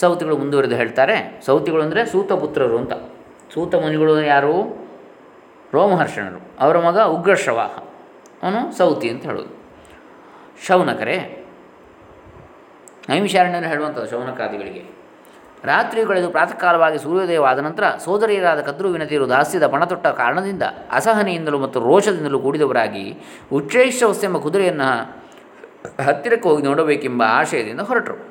ಸೌತಿಗಳು 0.00 0.36
ಮುಂದುವರೆದು 0.36 0.76
ಹೇಳ್ತಾರೆ. 0.76 1.42
ಸೌತಿಗಳು 1.46 1.82
ಅಂದರೆ 1.82 2.06
ಸೂತಪುತ್ರರು 2.06 2.78
ಅಂತ. 2.78 2.92
ಸೂತ 3.54 3.74
ಮುನಿಗಳು 3.74 4.22
ಯಾರು? 4.22 4.54
ರೋಮಹರ್ಷಣರು. 5.74 6.40
ಅವರ 6.60 6.78
ಮಗ 6.78 7.00
ಉಗ್ರಶ್ರವಾಹ. 7.00 7.70
ಅವನು 8.42 8.78
ಸೌತಿ 8.78 9.10
ಅಂತ 9.10 9.26
ಹೇಳೋದು. 9.26 9.60
ಶೌನಕರೇ 10.66 11.46
ನೈಮಿಷಾರಣ್ಯರು 13.08 13.66
ಹೇಳುವಂಥದ್ದು 13.66 14.10
ಶೌನಕಾದಿಗಳಿಗೆ. 14.10 15.00
ರಾತ್ರಿ 15.64 16.04
ಕಳೆದು 16.04 16.30
ಪ್ರಾತಃ 16.30 16.54
ಕಾಲವಾಗಿ 16.54 16.98
ಸೂರ್ಯೋದಯವಾದ 16.98 17.58
ನಂತರ 17.58 17.90
ಸೋದರಿಯರಾದ 18.04 18.60
ಕದ್ರುವಿನತಿಯರು 18.60 19.28
ದಾಸ್ಯದ 19.28 19.66
ಪಣತೊಟ್ಟ 19.66 20.06
ಕಾರಣದಿಂದ 20.06 20.62
ಅಸಹನೆಯಿಂದಲೂ 20.90 21.58
ಮತ್ತು 21.58 21.80
ರೋಷದಿಂದಲೂ 21.80 22.38
ಕೂಡಿದವರಾಗಿ 22.38 23.18
ಉಚ್ಚೈಶ್ವಸ್ 23.52 24.24
ಎಂಬ 24.24 24.38
ಕುದುರೆಯನ್ನು 24.38 25.20
ಹತ್ತಿರಕ್ಕೆ 26.02 26.48
ಹೋಗಿ 26.48 26.62
ನೋಡಬೇಕೆಂಬ 26.62 27.22
ಆಶಯದಿಂದ 27.26 27.80
ಹೊರಟರು. 27.80 28.29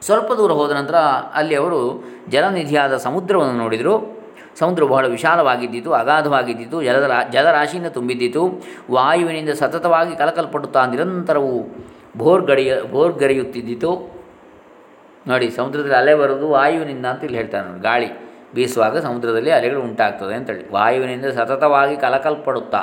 ಸ್ವಲ್ಪ 0.00 0.32
ದೂರ 0.32 0.52
ಹೋದ 0.52 0.70
ನಂತರ 0.70 0.94
ಅಲ್ಲಿ 1.34 1.54
ಅವರು 1.54 2.04
ಜಲನಿಧಿಯಾದ 2.28 2.96
ಸಮುದ್ರವನ್ನು 2.96 3.52
ನೋಡಿದರು. 3.52 4.18
ಸಮುದ್ರ 4.58 4.84
ಬಹಳ 4.84 5.06
ವಿಶಾಲವಾಗಿದ್ದಿತು, 5.06 5.92
ಅಗಾಧವಾಗಿದ್ದಿತು, 5.92 6.82
ಜಲದ 6.82 7.10
ಜಲರಾಶಿಯಿಂದ 7.32 7.86
ತುಂಬಿದ್ದಿತು. 7.86 8.46
ವಾಯುವಿನಿಂದ 8.90 9.50
ಸತತವಾಗಿ 9.50 10.16
ಕಲಕಲ್ಪಡುತ್ತಾ 10.16 10.86
ನಿರಂತರವು 10.86 11.66
ಭೋರ್ಗಡಿಯ, 12.16 12.76
ಭೋರ್ಗರೆಯುತ್ತಿದ್ದಿತು. 12.90 14.20
ನೋಡಿ, 15.26 15.50
ಸಮುದ್ರದಲ್ಲಿ 15.50 15.96
ಅಲೆ 15.96 16.14
ಬರೋದು 16.14 16.50
ವಾಯುವಿನಿಂದ 16.50 17.06
ಅಂತ 17.06 17.24
ಇಲ್ಲಿ 17.24 17.38
ಹೇಳ್ತಾರೆ 17.38 17.80
ಗಾಳಿ 17.80 18.28
ಬೀಸುವಾಗ 18.54 18.98
ಸಮುದ್ರದಲ್ಲಿ 18.98 19.50
ಅಲೆಗಳು 19.50 19.80
ಉಂಟಾಗ್ತದೆ 19.80 20.34
ಅಂತೇಳಿ. 20.34 20.72
ವಾಯುವಿನಿಂದ 20.72 21.26
ಸತತವಾಗಿ 21.26 21.96
ಕಲಕಲ್ಪಡುತ್ತಾ 21.96 22.82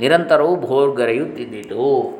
ನಿರಂತರವೂ 0.00 0.56
ಭೋರ್ಗರೆಯುತ್ತಿದ್ದಿತು. 0.56 2.19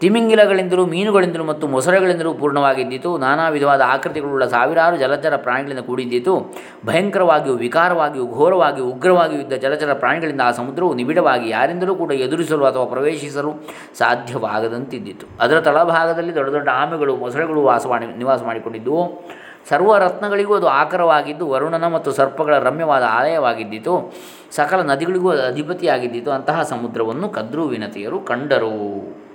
ತಿಮಿಂಗಿಲಗಳಿಂದಲೂ, 0.00 0.86
ಮೀನುಗಳಿಂದಲೂ 0.86 1.44
ಮತ್ತು 1.44 1.68
ಮೊಸಳೆಗಳಿಂದಲೂ 1.68 2.34
ಪೂರ್ಣವಾಗಿದ್ದಿತು 2.34 3.18
ನಾನಾ 3.18 3.48
ವಿಧವಾದ 3.48 3.82
ಆಕೃತಿಗಳುಳ್ಳ 3.86 4.44
ಸಾವಿರಾರು 4.44 4.96
ಜಲಚರ 4.96 5.36
ಪ್ರಾಣಿಗಳಿಂದ 5.36 5.80
ಕೂಡಿದ್ದಿತು. 5.80 6.54
ಭಯಂಕರವಾಗಿಯೂ, 6.86 7.56
ವಿಕಾರವಾಗಿಯೂ, 7.56 8.26
ಘೋರವಾಗಿಯೂ, 8.26 8.86
ಉಗ್ರವಾಗಿಯೂ 8.86 9.42
ಇದ್ದ 9.42 9.52
ಜಲಚರ 9.52 9.92
ಪ್ರಾಣಿಗಳಿಂದ 9.92 10.40
ಆ 10.44 10.50
ಸಮುದ್ರವು 10.50 10.94
ನಿಬಿಡವಾಗಿ 10.94 11.50
ಯಾರಿಂದಲೂ 11.50 11.94
ಕೂಡ 11.94 12.12
ಎದುರಿಸಲು 12.12 12.64
ಅಥವಾ 12.64 12.84
ಪ್ರವೇಶಿಸಲು 12.84 13.52
ಸಾಧ್ಯವಾಗದಂತಿದ್ದಿತು. 13.98 15.26
ಅದರ 15.40 15.60
ತಳಭಾಗದಲ್ಲಿ 15.60 16.34
ದೊಡ್ಡ 16.34 16.50
ದೊಡ್ಡ 16.50 16.68
ಆಮೆಗಳು 16.68 17.16
ಮೊಸಳೆಗಳು 17.16 17.62
ವಾಸ 17.62 17.86
ಮಾಡಿ, 17.86 18.06
ನಿವಾಸ 18.06 18.42
ಮಾಡಿಕೊಂಡಿದ್ದವು 18.42 19.24
ಸರ್ವ 19.68 19.98
ರತ್ನಗಳಿಗೂ 19.98 20.54
ಅದು 20.54 20.68
ಆಕರವಾಗಿದ್ದು, 20.68 21.48
ವರುಣನ 21.48 21.86
ಮತ್ತು 21.86 22.12
ಸರ್ಪಗಳ 22.12 22.58
ರಮ್ಯವಾದ 22.58 23.02
ಆಲಯವಾಗಿದ್ದಿತು. 23.02 24.14
ಸಕಲ 24.50 24.80
ನದಿಗಳಿಗೂ 24.80 25.30
ಅದು 25.30 25.42
ಅಧಿಪತಿಯಾಗಿದ್ದಿತು. 25.42 26.30
ಅಂತಹ 26.30 26.62
ಸಮುದ್ರವನ್ನು 26.62 27.28
ಕದ್ರೂ 27.28 27.64
ವಿನತಿಯರು 27.64 28.20
ಕಂಡರು. 28.20 29.25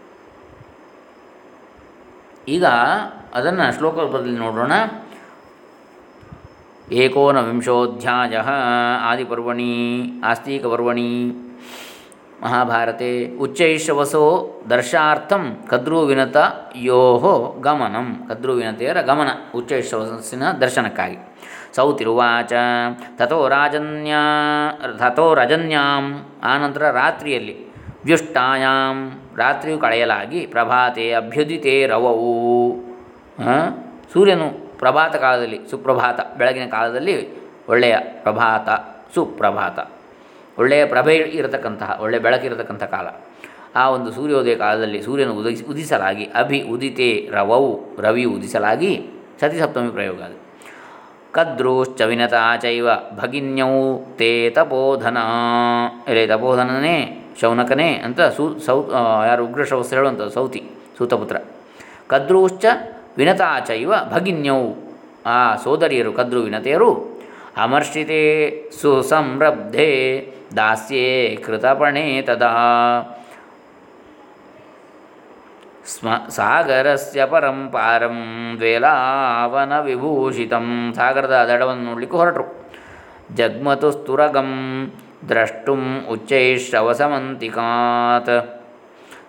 ಈಗ 2.48 2.66
ಅದನ್ನು 3.34 3.78
ಶ್ಲೋಕ 3.78 4.00
ರೂಪದಲ್ಲಿ 4.00 4.38
ನೋಡೋಣ 4.38 4.72
ಏಕೋನವಿಂಶೋಧ್ಯಾಯ 6.92 8.38
ಆದಿಪರ್ವಣಿ, 9.02 10.02
ಆಸ್ತಿಕಪರ್ವಣಿ, 10.24 11.34
ಮಹಾಭಾರತೆ, 12.44 13.38
ಉಚ್ಚೈಷವಸೋ 13.38 14.62
ದರ್ಶಾರ್ಥಂ 14.70 15.58
ಕದ್ರುವಿನತ 15.70 16.38
ಯೋ 16.76 17.18
ಗಮನಂ. 17.62 18.26
ಕದ್ರುವಿನತೆಯರ 18.30 19.02
ಗಮನ, 19.02 19.28
ಉಚ್ಚೈಷವಸಿನ 19.56 20.52
ದರ್ಶನಕ್ಕಾಗಿ. 20.52 21.18
ಸೌತಿರುವಾಚ 21.76 22.54
ತಥೋ 23.18 23.48
ರಾಜನ್ಯ 23.48 24.14
ತಥೋ 24.98 25.34
ರಜನ್ಯಾಂ 25.34 26.26
ಆನಂತರ 26.44 26.92
ರಾತ್ರಿಯಲ್ಲಿ. 26.92 27.71
ವ್ಯುಷ್ಟಾಯಾಂ. 28.06 29.22
ರಾತ್ರಿಯು 29.38 29.78
ಕಳೆಯಲಾಗಿ 29.78 30.46
ಪ್ರಭಾತೆ 30.46 31.14
ಅಭ್ಯುದಿತೇ 31.14 31.88
ರವವು. 31.88 32.76
ಸೂರ್ಯನು 34.14 34.78
ಪ್ರಭಾತ 34.78 35.16
ಕಾಲದಲ್ಲಿ 35.16 35.60
ಸುಪ್ರಭಾತ, 35.70 36.20
ಬೆಳಗಿನ 36.38 36.66
ಕಾಲದಲ್ಲಿ 36.70 37.38
ಒಳ್ಳೆಯ 37.70 37.98
ಪ್ರಭಾತ, 38.00 38.70
ಸುಪ್ರಭಾತ. 39.14 39.80
ಒಳ್ಳೆಯ 40.60 40.86
ಪ್ರಭೆ 40.86 41.16
ಇರತಕ್ಕಂತಹ 41.16 42.00
ಒಳ್ಳೆಯ 42.02 42.20
ಬೆಳಕಿರತಕ್ಕಂಥ 42.20 42.84
ಕಾಲ. 42.84 43.08
ಆ 43.76 43.90
ಒಂದು 43.90 44.12
ಸೂರ್ಯೋದಯ 44.12 44.56
ಕಾಲದಲ್ಲಿ 44.56 45.02
ಸೂರ್ಯನು 45.02 45.34
ಉದಿಸಿ 45.34 45.64
ಉದಿಸಲಾಗಿ 45.64 46.26
ಅಭಿ 46.26 46.62
ಉದಿತೆ 46.62 47.30
ರವವು, 47.32 48.02
ರವಿ 48.02 48.24
ಉದಿಸಲಾಗಿ 48.24 49.10
ಸತಿ 49.40 49.60
ಸಪ್ತಮಿ 49.60 49.90
ಪ್ರಯೋಗ 49.90 50.22
ಅದು. 50.22 50.38
ಕದ್ರೂಶ್ಚ 51.32 52.02
ವಿನತಾ 52.02 52.58
ಚೈವ 52.58 52.88
ಭಗಿನ್ಯೌ 53.16 54.00
ತೇ 54.16 54.50
ತಪೋಧನ. 54.50 55.18
ಎಲೆ 56.08 56.28
ತಪೋಧನನೇ 56.28 57.21
ಶೌನಕನೇ 57.40 57.94
ಅಂತ 57.94 58.22
ಸೂ 58.22 58.60
ಸೌ 58.60 58.84
ಯಾರು 59.28 59.44
ಉಗ್ರ 59.44 59.52
ಉಗ್ರಶವಸ್ 59.52 59.94
ಹೇಳುವಂಥ 59.94 60.22
ಸೌತಿ, 60.22 60.64
ಸೂತಪುತ್ರ. 60.98 61.38
ಕದ್ರೂಶ್ಚ 62.08 62.66
ವಿನತಾ 63.18 63.74
ಇವ 63.74 63.94
ಭಗಿನ್ಯೌ. 64.14 64.74
ಆ 65.26 65.56
ಸೋದರಿಯರು, 65.56 66.14
ಕದ್ರು 66.14 66.42
ವಿನತೆಯರು, 66.42 67.22
ಅಮರ್ಷಿತೆ 67.58 68.22
ಸುಸಂರಬ್ಧೆ 68.82 69.90
ದಾಸ್ಯೇ 70.58 71.36
ಕೃತಪಣೆ 71.36 72.22
ತದಾ. 72.22 72.54
ಸ್ಮ, 75.86 76.08
ಸಾಗರಸ್ಯ 76.30 77.26
ಪರಂಪಾರಂ 77.26 78.54
ದ್ವೇಲಾವನ 78.58 79.80
ವಿಭೂಷಿತಂ. 79.80 80.94
ಸಾಗರದ 80.96 81.50
ದಡವನ್ನು 81.54 81.84
ನೋಡಲಿಕ್ಕೆ 81.84 82.18
ಹೊರಟರು. 82.18 82.70
ಜಗ್ಮತು 83.36 83.92
ಉಚ್ಚೈಶ್ರವಸಮಂತಿಕಾತ್. 86.10 88.62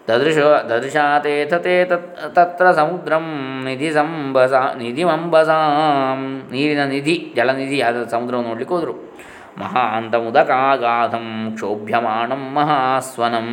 ದದೃಶ 0.08 0.38
ದದೃಶಾತೇಥ 0.38 1.54
ತೇ 1.54 1.84
ತತ್, 1.84 2.34
ತತ್ರ 2.34 2.70
ಸಮುದ್ರಂ 2.70 3.60
ನಿಧಿ 3.64 3.92
ಸಂಬಸ 3.92 4.52
ನಿಧಿಮಂಬಸಾಂ 4.52 6.48
ನೀರಿನ 6.52 6.84
ನಿಧಿ, 6.84 7.32
ಜಲನಿಧಿ 7.36 7.80
ಆದ 7.80 8.08
ಸಮುದ್ರವನ್ನು 8.08 8.48
ನೋಡಲಿಕ್ಕೆ 8.48 8.74
ಹೋದರು. 8.74 9.18
ಮಹಾಂತಮುದಕಾಗಾಧಂ 9.58 11.52
ಕ್ಷೋಭ್ಯಮಾಣಂ 11.54 12.54
ಮಹಾಸ್ವನಂ. 12.54 13.48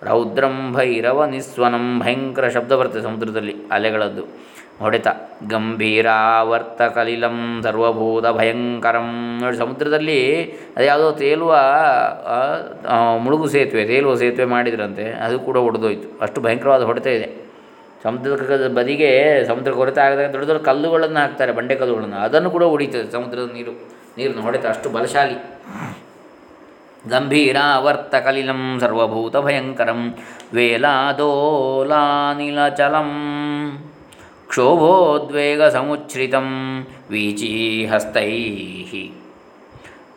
ರೌದ್ರಂ 0.03 0.57
ಭೈರವ 0.73 1.25
ನಿಸ್ವನಂ. 1.25 2.01
ಭಯಂಕರ 2.01 2.49
ಶಬ್ದ 2.49 2.73
ಬರ್ತದೆ 2.73 3.03
ಸಮುದ್ರದಲ್ಲಿ, 3.03 3.55
ಅಲೆಗಳದ್ದು. 3.73 4.25
ಹೊಡೆತ. 4.81 5.09
ಗಂಭೀರಾವರ್ತ 5.51 6.81
ಕಲಿಲಂ 6.97 7.37
ಸರ್ವಭೂತ 7.65 8.27
ಭಯಂಕರಂ 8.39 9.09
ನೋಡಿ 9.43 9.57
ಸಮುದ್ರದಲ್ಲಿ 9.63 10.19
ಅದು 10.77 10.85
ಯಾವುದೋ 10.91 11.09
ತೇಲುವ 11.23 11.53
ಮುಳುಗು 13.25 13.47
ಸೇತುವೆ, 13.55 13.85
ತೇಲುವ 13.93 14.15
ಸೇತುವೆ 14.23 14.49
ಮಾಡಿದ್ರಂತೆ, 14.55 15.07
ಅದು 15.27 15.37
ಕೂಡ 15.49 15.57
ಒಡೆದೋಯ್ತು. 15.69 16.09
ಅಷ್ಟು 16.23 16.41
ಭಯಂಕರವಾದ 16.47 16.83
ಹೊಡೆತ 16.83 17.09
ಇದೆ. 17.19 17.29
ಸಮುದ್ರದ 18.05 18.67
ಬದಿಗೆ 18.79 19.11
ಸಮುದ್ರ 19.49 19.71
ಕೊರತೆ 19.73 20.01
ಆಗದಾಗ 20.01 20.29
ದೊಡ್ಡ 20.33 20.47
ದೊಡ್ಡ 20.49 20.63
ಕಲ್ಲುಗಳನ್ನು 20.63 21.21
ಹಾಕ್ತಾರೆ, 21.21 21.53
ಬಂಡೆ 21.53 21.75
ಕಲ್ಲುಗಳನ್ನು. 21.75 22.19
ಅದನ್ನು 22.27 22.51
ಕೂಡ 22.51 22.65
ಹೊಡಿತದೆ 22.73 23.07
ಸಮುದ್ರದ 23.13 23.49
ನೀರು 23.53 23.73
ನೀರನ್ನು 24.19 24.43
ಹೊಡೆತ, 24.43 24.65
ಅಷ್ಟು 24.67 24.91
ಬಲಶಾಲಿ. 24.91 25.39
ಗಂಭೀರಾವರ್ತ 27.11 28.15
ಕಲಿಲಂ 28.27 28.61
ಸರ್ವಭೂತ 28.81 29.37
ಭಯಂಕರಂ 29.37 30.01
ವೇಲಾದೋಲಾ 30.55 32.01
ವೇಲಾದೋಲಾನಿಲಚಲಂ. 32.39 33.11
ಕ್ಷೋಭೋದ್ವೇಗಸಮುಚ್ಛ್ರಿತಂ 34.57 36.49
ವೀಚೀಹಸ್ತೈ 37.11 38.33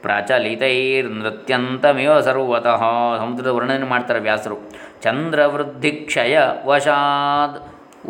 ಪ್ರಚಲಿತೈರ್ನೃತ್ಯಂತಮಿವ 0.04 2.22
ಸರ್ವತಃ 2.28 2.82
ಸಮುದ್ರದ 3.22 3.48
ವರ್ಣನೆ 3.48 3.86
ಮಾಡ್ತಾರೆ 3.86 4.20
ವ್ಯಾಸರು। 4.20 4.58
ಚಂದ್ರವೃದ್ಧಿಕ್ಷಯ 5.04 6.38
ವಶಾದ್ 6.66 7.58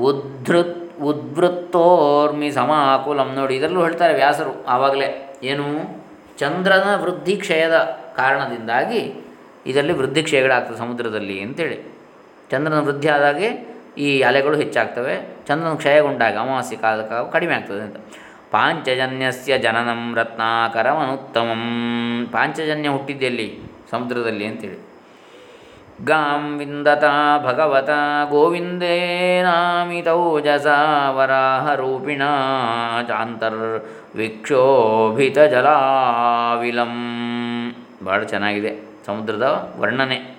ಉದ್ಧೃತ್ 0.09 1.01
ಉದ್ವೃತ್ತೋರ್ಮಿ 1.11 2.51
ಸಮಾಕುಲಂ 2.51 3.35
ನೋಡಿ, 3.35 3.55
ಇದರಲ್ಲೂ 3.55 3.83
ಹೇಳ್ತಾರೆ 3.83 4.13
ವ್ಯಾಸರು 4.13 4.67
ಆವಾಗಲೇ 4.67 5.39
ಏನು? 5.43 5.99
ಚಂದ್ರನ 6.39 7.03
ವೃದ್ಧಿ 7.03 7.37
ಕ್ಷಯದ 7.45 7.99
ಕಾರಣದಿಂದಾಗಿ 8.17 9.13
ಇದರಲ್ಲಿ 9.65 9.93
ವೃದ್ಧಿ 9.93 10.23
ಕ್ಷಯಗಳಾಗ್ತದೆ 10.23 10.77
ಸಮುದ್ರದಲ್ಲಿ 10.77 11.47
ಅಂತೇಳಿ. 11.47 11.93
ಚಂದ್ರನ 12.51 12.79
ವೃದ್ಧಿ 12.79 13.07
ಆದಾಗೆ 13.07 13.68
ಈ 13.99 14.21
ಅಲೆಗಳು 14.21 14.57
ಹೆಚ್ಚಾಗ್ತವೆ. 14.57 15.37
ಚಂದ್ರನ 15.47 15.73
ಕ್ಷಯಗೊಂಡಾಗ 15.73 16.37
ಅಮಾವಾಸ್ಯ 16.37 16.75
ಕಾಲ 16.75 17.01
ಕಡಿಮೆ 17.31 17.53
ಆಗ್ತದೆ 17.53 17.81
ಅಂತ. 17.81 17.95
ಪಾಂಚಜನ್ಯಸ್ಯ 18.51 19.57
ಜನನಂ 19.57 20.15
ರತ್ನಾಕರಮನುತ್ತಮಂ. 20.15 22.27
ಪಾಂಚಜನ್ಯ 22.31 22.89
ಹುಟ್ಟಿದ್ದೆಲ್ಲಿ? 22.89 23.59
ಸಮುದ್ರದಲ್ಲಿ 23.91 24.45
ಅಂತೇಳಿ. 24.45 24.89
ಗಾಂ 26.05 26.57
ವಿಂದತ 26.57 27.03
ಭಗವತ 27.45 27.89
ಗೋವಿಂದೇ 28.29 29.41
ನಾಮಿತೌಜಸ 29.41 30.67
ವರಾಹರೂಪಿಣ 31.11 32.21
ಚಾಂತರ್ವಿಕ್ಷೋಭಿತ 33.07 35.39
ಜಲಾವಿಲಂ 35.39 36.95
ಭಾಳ 38.05 38.23
ಚೆನ್ನಾಗಿದೆ 38.23 38.79
ಸಮುದ್ರದ 39.05 39.75
ವರ್ಣನೆ. 39.79 40.38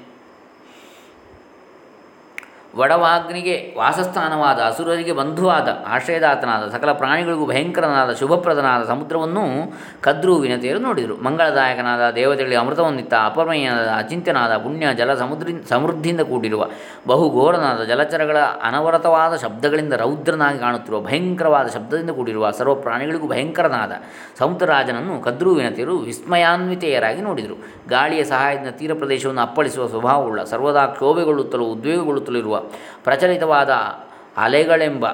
ವಡವಾಗ್ನಿಗೆ 2.77 3.75
ವಾಸಸ್ಥಾನವಾದ 3.79 4.59
ಅಸುರರಿಗೆ 4.59 5.13
ಬಂಧುವಾದ, 5.13 5.69
ಆಶ್ರಯದಾತನಾದ 5.87 6.71
ಸಕಲ 6.71 6.93
ಪ್ರಾಣಿಗಳಿಗೂ 6.93 7.47
ಭಯಂಕರನಾದ, 7.47 8.13
ಶುಭಪ್ರದನಾದ 8.13 8.85
ಸಮುದ್ರವನ್ನು 8.85 9.73
ಕದ್ರು 10.01 10.37
ವಿನತೆಯರು 10.37 10.79
ನೋಡಿದರು. 10.79 11.17
ಮಂಗಳದಾಯಕನಾದ 11.17 12.11
ದೇವತೆಗಳಿಗೆ 12.11 12.57
ಅಮೃತವನ್ನಿತ್ತ 12.57 13.15
ಅಪಮಯನಾದ 13.25 13.89
ಅಚಿಂತ್ಯನಾದ 13.97 14.57
ಪುಣ್ಯ 14.57 14.95
ಜಲ 14.95 15.15
ಸಮುದ್ರಿ, 15.15 15.69
ಸಮೃದ್ಧಿಯಿಂದ 15.69 16.21
ಕೂಡಿರುವ 16.21 16.69
ಬಹುಘೋರನಾದ 17.07 17.85
ಜಲಚರಗಳ 17.85 18.37
ಅನವರತವಾದ 18.39 19.37
ಶಬ್ದಗಳಿಂದ 19.37 19.93
ರೌದ್ರನಾಗಿ 19.93 20.59
ಕಾಣುತ್ತಿರುವ, 20.59 21.01
ಭಯಂಕರವಾದ 21.01 21.69
ಶಬ್ದದಿಂದ 21.69 22.11
ಕೂಡಿರುವ 22.11 22.51
ಸರ್ವ 22.51 22.75
ಪ್ರಾಣಿಗಳಿಗೂ 22.75 23.29
ಭಯಂಕರನಾದ 23.29 23.93
ಸಮುದ್ರರಾಜನನ್ನು 24.39 25.21
ಕದ್ರು 25.21 25.55
ವಿನತೆಯರು 25.55 25.97
ವಿಸ್ಮಯಾನ್ವಿತೆಯರಾಗಿ 25.99 27.21
ನೋಡಿದರು. 27.21 27.80
ಗಾಳಿಯ 27.91 28.25
ಸಹಾಯದಿಂದ 28.25 28.69
ತೀರ 28.69 28.95
ಪ್ರದೇಶವನ್ನು 28.95 29.41
ಅಪ್ಪಳಿಸುವ 29.41 29.87
ಸ್ವಭಾವವುಳ್ಳ, 29.87 30.43
ಸರ್ವದಾ 30.43 30.87
ಕ್ಷೋಭೆಗೊಳ್ಳುತ್ತಲೂ 30.87 31.65
ಉದ್ವೇಗಗೊಳ್ಳುತ್ತಲೂ 31.65 32.39
ಇರುವ 32.39 32.59
ಪ್ರಚಲಿತವಾದ 33.05 33.71
ಅಲೆಗಳೆಂಬ 34.37 35.07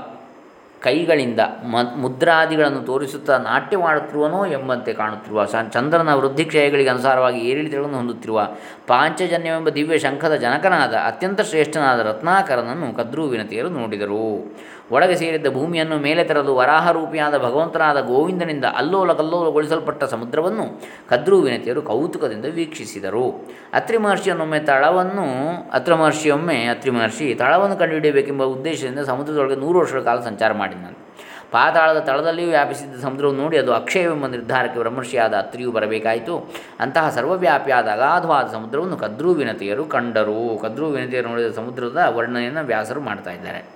ಕೈಗಳಿಂದ 0.82 1.40
ಮ, 1.64 1.76
ಮುದ್ರಾದಿಗಳನ್ನು 1.96 2.80
ತೋರಿಸುತ್ತಾ 2.80 3.38
ನಾಟ್ಯ 3.38 3.76
ಮಾಡುತ್ತಿರುವನೋ 3.76 4.46
ಎಂಬಂತೆ 4.46 4.92
ಕಾಣುತ್ತಿರುವ 4.92 5.44
ಚಂದ್ರನ 5.44 5.70
ಚಂದ್ರನ 5.70 6.14
ವೃದ್ಧಿಕ್ಷಯಗಳಿಗೆ 6.14 6.88
ಅನುಸಾರವಾಗಿ 6.88 7.40
ಏರಿಳಿತಗಳನ್ನು 7.40 7.96
ಹೊಂದುತ್ತಿರುವ 7.96 8.40
ಪಾಂಚಜನ್ಯವೆಂಬ 8.86 9.68
ದಿವ್ಯ 9.68 9.98
ಶಂಖದ 9.98 10.34
ಜನಕನಾದ 10.34 10.94
ಅತ್ಯಂತ 11.06 11.40
ಶ್ರೇಷ್ಠನಾದ 11.40 12.00
ರತ್ನಾಕರನನ್ನು 12.00 12.96
ಕದ್ರುವಿನತಿಯರು 12.96 13.68
ನೋಡಿದರು. 13.68 14.54
ಒಳಗೆ 14.90 15.16
ಸೇರಿದ್ದ 15.16 15.46
ಭೂಮಿಯನ್ನು 15.46 15.96
ಮೇಲೆ 15.96 16.24
ತರಲು 16.24 16.56
ವರಾಹರೂಪಿಯಾದ 16.56 17.38
ಭಗವಂತನಾದ 17.38 18.00
ಗೋವಿಂದನಿಂದ 18.00 18.64
ಅಲ್ಲೋಲ 18.64 19.12
ಕಲ್ಲೋಲಗೊಳಿಸಲ್ಪಟ್ಟ 19.12 20.04
ಸಮುದ್ರವನ್ನು 20.04 20.80
ಕದ್ರೂ 21.08 21.40
ವಿನತಿಯರು 21.40 21.82
ಕೌತುಕದಿಂದ 21.82 22.44
ವೀಕ್ಷಿಸಿದರು. 22.44 23.46
ಅತ್ರಿ 23.74 23.98
ಮಹರ್ಷಿಯನ್ನೊಮ್ಮೆ 23.98 24.58
ತಳವನ್ನು 24.58 25.26
ಅತ್ರ 25.72 25.94
ಮಹರ್ಷಿಯೊಮ್ಮೆ 25.94 26.64
ಅತ್ರಿ 26.64 26.90
ಮಹರ್ಷಿ 26.90 27.34
ತಳವನ್ನು 27.34 27.76
ಕಂಡುಹಿಡಿಯಬೇಕೆಂಬ 27.76 28.42
ಉದ್ದೇಶದಿಂದ 28.42 28.98
ಸಮುದ್ರದೊಳಗೆ 28.98 29.56
ನೂರು 29.56 29.78
ವರ್ಷಗಳ 29.78 30.00
ಕಾಲ 30.00 30.20
ಸಂಚಾರ 30.20 30.52
ಮಾಡಿದ್ದಾನೆ 30.52 31.06
ಪಾತಾಳದ 31.52 31.98
ತಳದಲ್ಲಿಯೂ 31.98 32.48
ವ್ಯಾಪಿಸಿದ್ದ 32.48 33.02
ಸಮುದ್ರವನ್ನು 33.02 33.42
ನೋಡಿ 33.42 33.58
ಅದು 33.58 33.72
ಅಕ್ಷಯವೆಂಬ 33.72 34.26
ನಿರ್ಧಾರಕ್ಕೆ 34.26 34.78
ಬ್ರಹ್ಮರ್ಷಿಯಾದ 34.78 35.34
ಅತ್ರಿಯು 35.34 35.72
ಬರಬೇಕಾಯಿತು. 35.72 36.52
ಅಂತಹ 36.80 37.10
ಸರ್ವವ್ಯಾಪಿಯಾದ 37.10 37.88
ಅಗಾಧವಾದ 37.88 38.46
ಸಮುದ್ರವನ್ನು 38.52 38.96
ಕದ್ರೂ 38.96 39.32
ವಿನತಿಯರು 39.32 39.84
ಕಂಡರು. 39.84 40.58
ಕದ್ರೂ 40.62 40.86
ವಿನತಿಯರು 40.86 41.28
ನೋಡಿದ 41.28 41.52
ಸಮುದ್ರದ 41.54 42.04
ವರ್ಣನೆಯನ್ನು 42.08 42.64
ವ್ಯಾಸರು 42.64 43.00
ಮಾಡ್ತಾ 43.00 43.30
ಇದ್ದಾರೆ. 43.30 43.75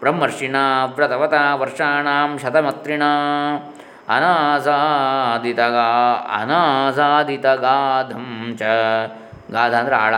ಬ್ರಹ್ಮರ್ಷಿಣ 0.00 0.56
ವ್ರತವತ 0.94 1.34
ವರ್ಷಾಣಾಂ 1.54 2.38
ಶತಮತ್ರಿಣ. 2.38 3.02
ಅನಾಸಾದಿತಗಾ, 4.08 5.86
ಅನಾಸಾದಿತಗಾಧಂ 6.40 8.54
ಚ. 8.58 8.62
ಗಾಧ 9.52 9.74
ಅಂದರೆ 9.74 9.96
ಆಳ, 9.96 10.14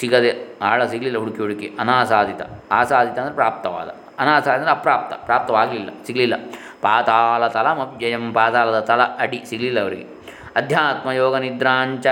ಸಿಗದೆ, 0.00 0.58
ಆಳ 0.62 0.84
ಸಿಗಲಿಲ್ಲ, 0.84 1.18
ಹುಡುಕಿ 1.18 1.38
ಹುಡುಕಿ. 1.38 1.76
ಅನಾಸಾದಿತ. 1.80 2.40
ಆಸಾದಿತ 2.72 3.18
ಅಂದರೆ 3.18 3.34
ಪ್ರಾಪ್ತವಾದ. 3.34 3.88
ಅನಾಸಾದಿತ 4.18 4.48
ಅಂದರೆ 4.48 4.70
ಅಪ್ರಾಪ್ತ 4.70 5.14
ಪ್ರಾಪ್ತವಾಗಲಿಲ್ಲ 5.14 5.90
ಸಿಗಲಿಲ್ಲ. 6.06 6.34
ಪಾತಾಳ 6.82 7.46
ತಲಮವ್ಯಯಂ 7.46 8.32
ಪಾತಾಳದ 8.32 8.80
ತಲ 8.80 9.00
ಅಡಿ 9.00 9.42
ಸಿಗಲಿಲ್ಲ 9.50 9.80
ಅವರಿಗೆ. 9.80 10.06
ಅಧ್ಯಾತ್ಮಯೋಗ 10.56 11.36
ನಿದ್ರಾಂಚ. 11.36 12.06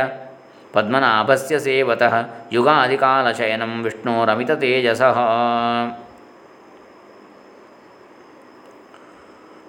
ಪದ್ಮನಾಭಸ್ಯ 0.73 1.59
ಸೇವತಃ. 1.59 2.29
ಯುಗಾದಿಕಾಲಶಯನಂ 2.53 3.83
ವಿಷ್ಣೋರಮಿತ 3.83 4.51
ತೇಜಸಃ. 4.51 5.19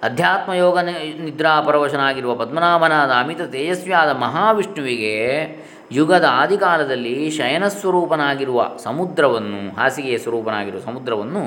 ಅಧ್ಯಾತ್ಮಯೋಗ 0.03 0.77
ನಿದ್ರಾಪರವಶನಾಗಿರುವ 0.79 2.35
ಪದ್ಮನಾಭನಾದ 2.35 3.11
ಅಮಿತ 3.23 3.41
ತೇಜಸ್ವಿಯಾದ 3.41 4.11
ಮಹಾವಿಷ್ಣುವಿಗೆ 4.17 5.15
ಯುಗದ 5.91 6.25
ಆದಿಕಾಲದಲ್ಲಿ 6.29 7.29
ಶಯನ 7.29 7.67
ಸ್ವರೂಪನಾಗಿರುವ 7.67 8.67
ಸಮುದ್ರವನ್ನು, 8.83 9.75
ಹಾಸಿಗೆಯ 9.75 10.17
ಸ್ವರೂಪನಾಗಿರುವ 10.17 10.79
ಸಮುದ್ರವನ್ನು 10.79 11.43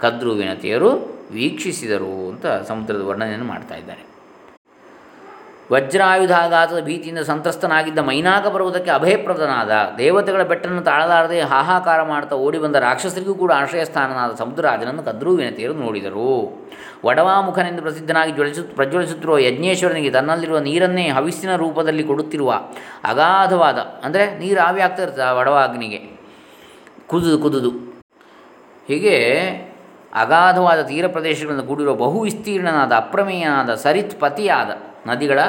ಕದ್ರುವಿನತೆಯರು 0.00 0.90
ವೀಕ್ಷಿಸಿದರು 1.32 2.28
ಅಂತ 2.28 2.46
ಸಮುದ್ರದ 2.46 3.00
ವರ್ಣನೆಯನ್ನು 3.00 3.46
ಮಾಡ್ತಾ 3.46 3.74
ಇದ್ದಾರೆ. 3.74 4.15
ವಜ್ರಾಯುಧಾಘಾತದ 5.72 6.80
ಭೀತಿಯಿಂದ 6.88 7.22
ಸಂತ್ರಸ್ತನಾಗಿದ್ದ 7.28 8.00
ಮೈನಾಕ 8.08 8.44
ಪರ್ವತಕ್ಕೆ 8.54 8.90
ಅಭಯಪ್ರದನಾದ, 8.96 9.70
ದೇವತೆಗಳ 10.02 10.42
ಬೆಟ್ಟನ್ನು 10.50 10.82
ತಾಳಲಾರದೆ 10.88 11.38
ಹಾಹಾಕಾರ 11.52 12.00
ಮಾಡ್ತಾ 12.10 12.34
ಓಡಿ 12.46 12.58
ಬಂದ 12.64 12.76
ರಾಕ್ಷಸರಿಗೂ 12.86 13.34
ಕೂಡ 13.42 13.50
ಆಶ್ರಯ 13.52 13.64
ಆಶ್ರಯಸ್ಥಾನನಾದ 13.64 14.32
ಸಮುದ್ರರಾಜನನ್ನು 14.42 15.02
ಕದ್ರುವಿನತೆಯರು 15.08 15.74
ನೋಡಿದರು. 15.84 16.30
ವಡವಾಮುಖನೆಂದು 17.06 17.82
ಪ್ರಸಿದ್ಧನಾಗಿ 17.86 18.32
ಜ್ವಲಿಸು, 18.36 18.62
ಪ್ರಜ್ವಲಿಸುತ್ತಿರುವ 18.78 19.38
ಯಜ್ಞೇಶ್ವರನಿಗೆ 19.48 20.10
ತನ್ನಲ್ಲಿರುವ 20.10 20.60
ನೀರನ್ನೇ 20.68 21.06
ಹವಿಸ್ಸಿನ 21.18 21.52
ರೂಪದಲ್ಲಿ 21.64 22.04
ಕೊಡುತ್ತಿರುವ 22.10 22.52
ಅಗಾಧವಾದ, 23.12 23.78
ಅಂದರೆ 24.06 24.24
ನೀರು 24.42 24.60
ಆವಿ 24.68 24.80
ಆಗ್ತಾ 24.86 25.02
ಇರ್ತದೆ 25.06 25.30
ವಡವಾಗ್ನಿಗೆ, 25.40 26.00
ಕುದುದು 27.10 27.38
ಕುದುದು. 27.44 27.72
ಹೀಗೆ 28.88 29.16
ಅಗಾಧವಾದ 30.24 30.80
ತೀರ 30.90 31.06
ಪ್ರದೇಶಗಳಿಂದ 31.14 31.62
ಕೂಡಿರುವ 31.70 31.94
ಬಹು 32.02 32.18
ವಿಸ್ತೀರ್ಣನಾದ 32.26 32.92
ಅಪ್ರಮೇಯನಾದ 33.04 33.70
ಸರಿತ್ 33.84 34.14
ಪತಿಯಾದ 34.20 34.70
ನದಿಗಳ 35.06 35.40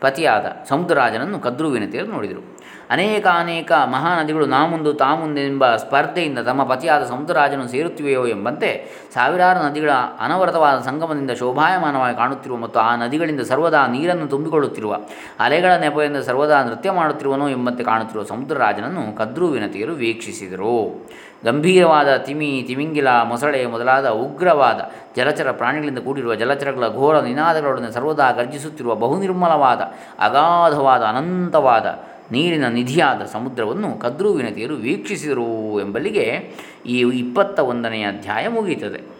ಪತಿಯಾದ 0.00 0.46
ಸಮುದ್ರರಾಜನನ್ನು 0.68 1.40
ಕದ್ರುವಿನತೆಯರು 1.40 2.06
ನೋಡಿದರು. 2.06 2.57
ಅನೇಕ 2.90 3.26
ಅನೇಕ 3.34 3.72
ಮಹಾನದಿಗಳು 3.72 4.46
ನಾ 4.46 4.66
ಮುಂದು 4.66 4.94
ತಾ 4.94 5.14
ಮುಂದೆಂಬ 5.14 5.76
ಸ್ಪರ್ಧೆಯಿಂದ 5.76 6.38
ತಮ್ಮ 6.38 6.64
ಪತಿಯಾದ 6.64 7.04
ಸಮುದ್ರರಾಜನು 7.04 7.68
ಸೇರುತ್ತಿವೆಯೋ 7.68 8.26
ಎಂಬಂತೆ 8.26 8.70
ಸಾವಿರಾರು 9.14 9.66
ನದಿಗಳ 9.66 9.90
ಅನವರತವಾದ 10.20 10.78
ಸಂಗಮದಿಂದ 10.78 11.30
ಶೋಭಾಯಮಾನವಾಗಿ 11.30 12.16
ಕಾಣುತ್ತಿರುವ 12.16 12.58
ಮತ್ತು 12.58 12.80
ಆ 12.80 12.96
ನದಿಗಳಿಂದ 12.96 13.40
ಸರ್ವದಾ 13.40 13.86
ನೀರನ್ನು 13.86 14.26
ತುಂಬಿಕೊಳ್ಳುತ್ತಿರುವ, 14.26 14.96
ಅಲೆಗಳ 15.40 15.72
ನೆಪದಿಂದ 15.72 16.16
ಸರ್ವದಾ 16.16 16.64
ನೃತ್ಯ 16.64 16.90
ಮಾಡುತ್ತಿರುವನು 16.90 17.48
ಎಂಬಂತೆ 17.48 17.84
ಕಾಣುತ್ತಿರುವ 17.84 18.24
ಸಮುದ್ರರಾಜನನ್ನು 18.24 19.16
ಕದ್ರುವಿನತಿಯರು 19.16 19.94
ವೀಕ್ಷಿಸಿದರು. 19.94 21.08
ಗಂಭೀರವಾದ 21.44 22.16
ತಿಮಿ, 22.16 22.64
ತಿಮಿಂಗಿಲ, 22.68 23.08
ಮೊಸಳೆ 23.22 23.66
ಮೊದಲಾದ 23.66 24.08
ಉಗ್ರವಾದ 24.08 24.80
ಜಲಚರ 25.16 25.50
ಪ್ರಾಣಿಗಳಿಂದ 25.50 25.98
ಕೂಡಿರುವ 25.98 26.34
ಜಲಚರಗಳ 26.34 26.88
ಘೋರ 26.88 27.20
ನಿನಾದಗಳೊಡನೆ 27.20 27.90
ಸರ್ವದಾ 27.92 28.30
ಗರ್ಜಿಸುತ್ತಿರುವ 28.30 28.94
ಬಹುನಿರ್ಮಲವಾದ, 28.94 29.80
ಅಗಾಧವಾದ, 30.18 31.02
ಅನಂತವಾದ 31.02 31.86
ನೀರಿನ 32.32 32.68
ನಿಧಿಯಾದ 32.68 33.24
ಸಮುದ್ರವನ್ನು 33.24 33.98
ಕದ್ರುವಿನತಿಯರು 33.98 34.74
ವೀಕ್ಷಿಸಿದರು 34.74 35.80
ಎಂಬಲ್ಲಿಗೆ 35.80 36.54
ಈ 36.86 36.98
ಇಪ್ಪತ್ತ 36.98 37.58
ಒಂದನೆಯ 37.58 38.06
ಅಧ್ಯಾಯ 38.06 38.48
ಮುಗಿಯುತ್ತದೆ. 38.48 39.18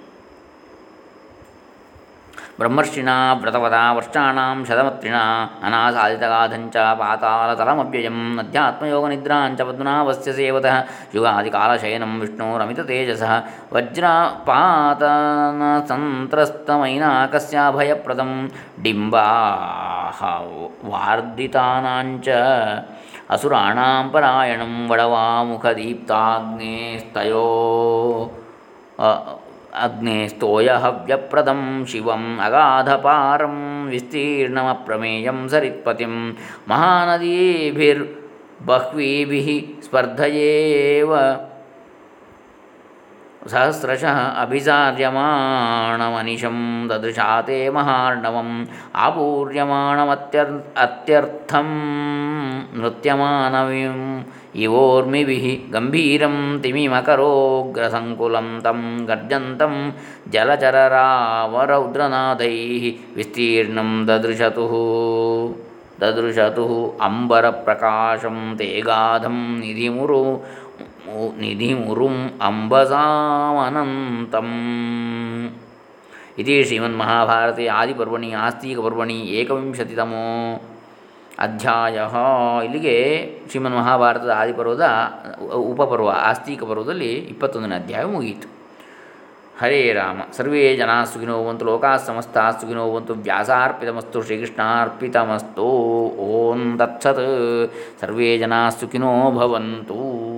ಬ್ರಹ್ಮರ್ಷಿಣ, 2.59 3.09
ವ್ರತವದ, 3.41 3.73
ವರ್ಷಾಣ 3.93 4.39
ಶತಮತ್ರಿಣ 4.69 5.15
ಅನಾಸಾದಿತಗಾಧಂಚ 5.63 6.77
ಅಧ್ಯಾತ್ಮಯೋಗ 6.77 8.39
ಅಧ್ಯಾತ್ಮಯೋಗನಿದ್ರಾಂಚ, 8.39 9.61
ಪದ್ಮನಾಭಸ್ಯ 9.61 10.33
ಸೇವತಃ, 10.33 10.85
ಯುಗಾದಿಕಾಲಶಯನಂ, 11.15 12.21
ವಿಷ್ಣೋರಮಿತ 12.21 12.81
ತೇಜಸಃ 12.81 13.43
ವಜ್ರಪಾತನ 13.73 15.63
ಸಂತ್ರಸ್ತಮೈನಾಕಸ್ಯಾಭಯಪ್ರದಂ 15.89 18.51
ಡಿಂಬಾ 18.83 19.27
ವಾರ್ಧಿತಾನಾಂಚ 20.85 22.29
ಅಸುರಾಣಾಂ 23.31 24.07
ಪರಾಯಣಂ 24.13 24.75
ವಡವಾಮುಖದೀಪ್ತಾಗ್ನೇಸ್ತಯೋ 24.91 27.47
ಅಗ್ನೇ 29.79 30.15
ಸ್ತೋಯ 30.29 30.69
ಹವ್ಯಪ್ರದಂ 30.83 31.61
ಶಿವಂ 31.89 32.23
ಅಗಾಧಪಾರಂ 32.45 33.57
ವಿಸ್ತೀರ್ಣಮಪ್ರಮೇಯಂ 33.91 35.41
ಸರಿತ್ಪತಿಂ 35.49 36.15
ಮಹಾನದೀಭಿರ್ಬಹ್ವೀಭಿः 36.71 39.49
ಸ್ಪರ್ಧಯೇವ 39.85 41.13
ಸಹಸ್ರಶಃ 43.49 44.41
ಅಭಿಚಾರ್ಯಮಾಣಮನಿಶಂ 44.41 46.59
ದದೃಶಾ 46.91 47.47
ಮಹಾರ್ಣವಂ 47.73 48.69
ಆಪೂರ್ಯಮಾಣಮತ್ಯರ್ 49.05 50.79
ಅತ್ಯರ್ಥಂ 50.79 51.71
ನೃತ್ಯಮಾನವಿಂ 52.81 54.03
ಇವೋರ್ಮಿಭಿಃ 54.59 55.45
ಗಂಭೀರಂ 55.71 56.59
ತಿಮಿಮಕರೋಗ್ರಸಂಕುಲಂ 56.63 58.49
तं 58.65 58.81
ಗರ್ಜಂತಂ 59.09 59.75
ಜಲಚರರಾವರೌದ್ರನಾದೈಃ 60.35 62.85
ವಿಸ್ತೀರ್ಣಂ 63.17 63.91
ದದೃಶತುः 64.09 64.73
ದದೃಶತುः 66.03 66.73
ಅಂಬರಪ್ರಕಾಶಂ 67.07 68.39
ತೇಗಾಧಂ 68.59 69.39
ನಿಧಿಮುರು 69.61 70.21
ನಿಧಿಮುರುಂ 71.41 72.39
ಅಂಬಸಾಮನಂತಂ 72.43 74.51
ಶ್ರೀಮನ್ 76.39 76.65
ಶ್ರೀಮನ್ಮಹಾಭಾರತೆ 76.65 77.67
ಆದಿಪರ್ವಣಿ 77.67 78.33
ಆಸ್ತಿಕಪರ್ವಣಿ 78.33 79.15
ಏಕವಿಂಶತಿತಮೋ 79.15 80.61
ಅಧ್ಯಾಯ 81.39 82.09
ಇಲ್ಲಿಗೆ 82.65 83.31
ಶ್ರೀಮನ್ 83.49 83.77
ಮಹಾಭಾರತದ 83.77 84.31
ಆದಿಪರ್ವದ, 84.31 85.13
ಉಪಪರ್ವ 85.55 86.11
ಆಸ್ತಿಕ 86.11 86.63
ಪರ್ವದಲ್ಲಿ 86.63 87.15
ಇಪ್ಪತ್ತೊಂದನೇ 87.15 87.75
ಅಧ್ಯಾಯ 87.75 88.05
ಮುಗಿಯಿತು. 88.05 88.49
ಹರೇ 89.61 89.93
ರಾಮ. 89.93 90.21
ಸರ್ವೇ 90.33 90.77
ಜನಾ 90.77 91.05
ಸುಖಿನೋವಂತು 91.05 91.65
ಲೋಕಾ 91.65 91.97
ಸಮಸ್ತಾ 91.97 92.51
ಸುಖಿನೋವಂತು 92.51 93.15
ವ್ಯಾಸಾರ್ಪಿತಮಸ್ತು, 93.15 94.23
ಶ್ರೀಕೃಷ್ಣಾರ್ಪಿತಮಸ್ತು, 94.23 95.97
ಓಂ 96.27 96.79
ದತ್ಸತ್ 96.79 97.71
ಸರ್ವೇ 98.01 98.39
ಜನಾ 98.39 98.71
ಭವಂತು. 99.31 100.38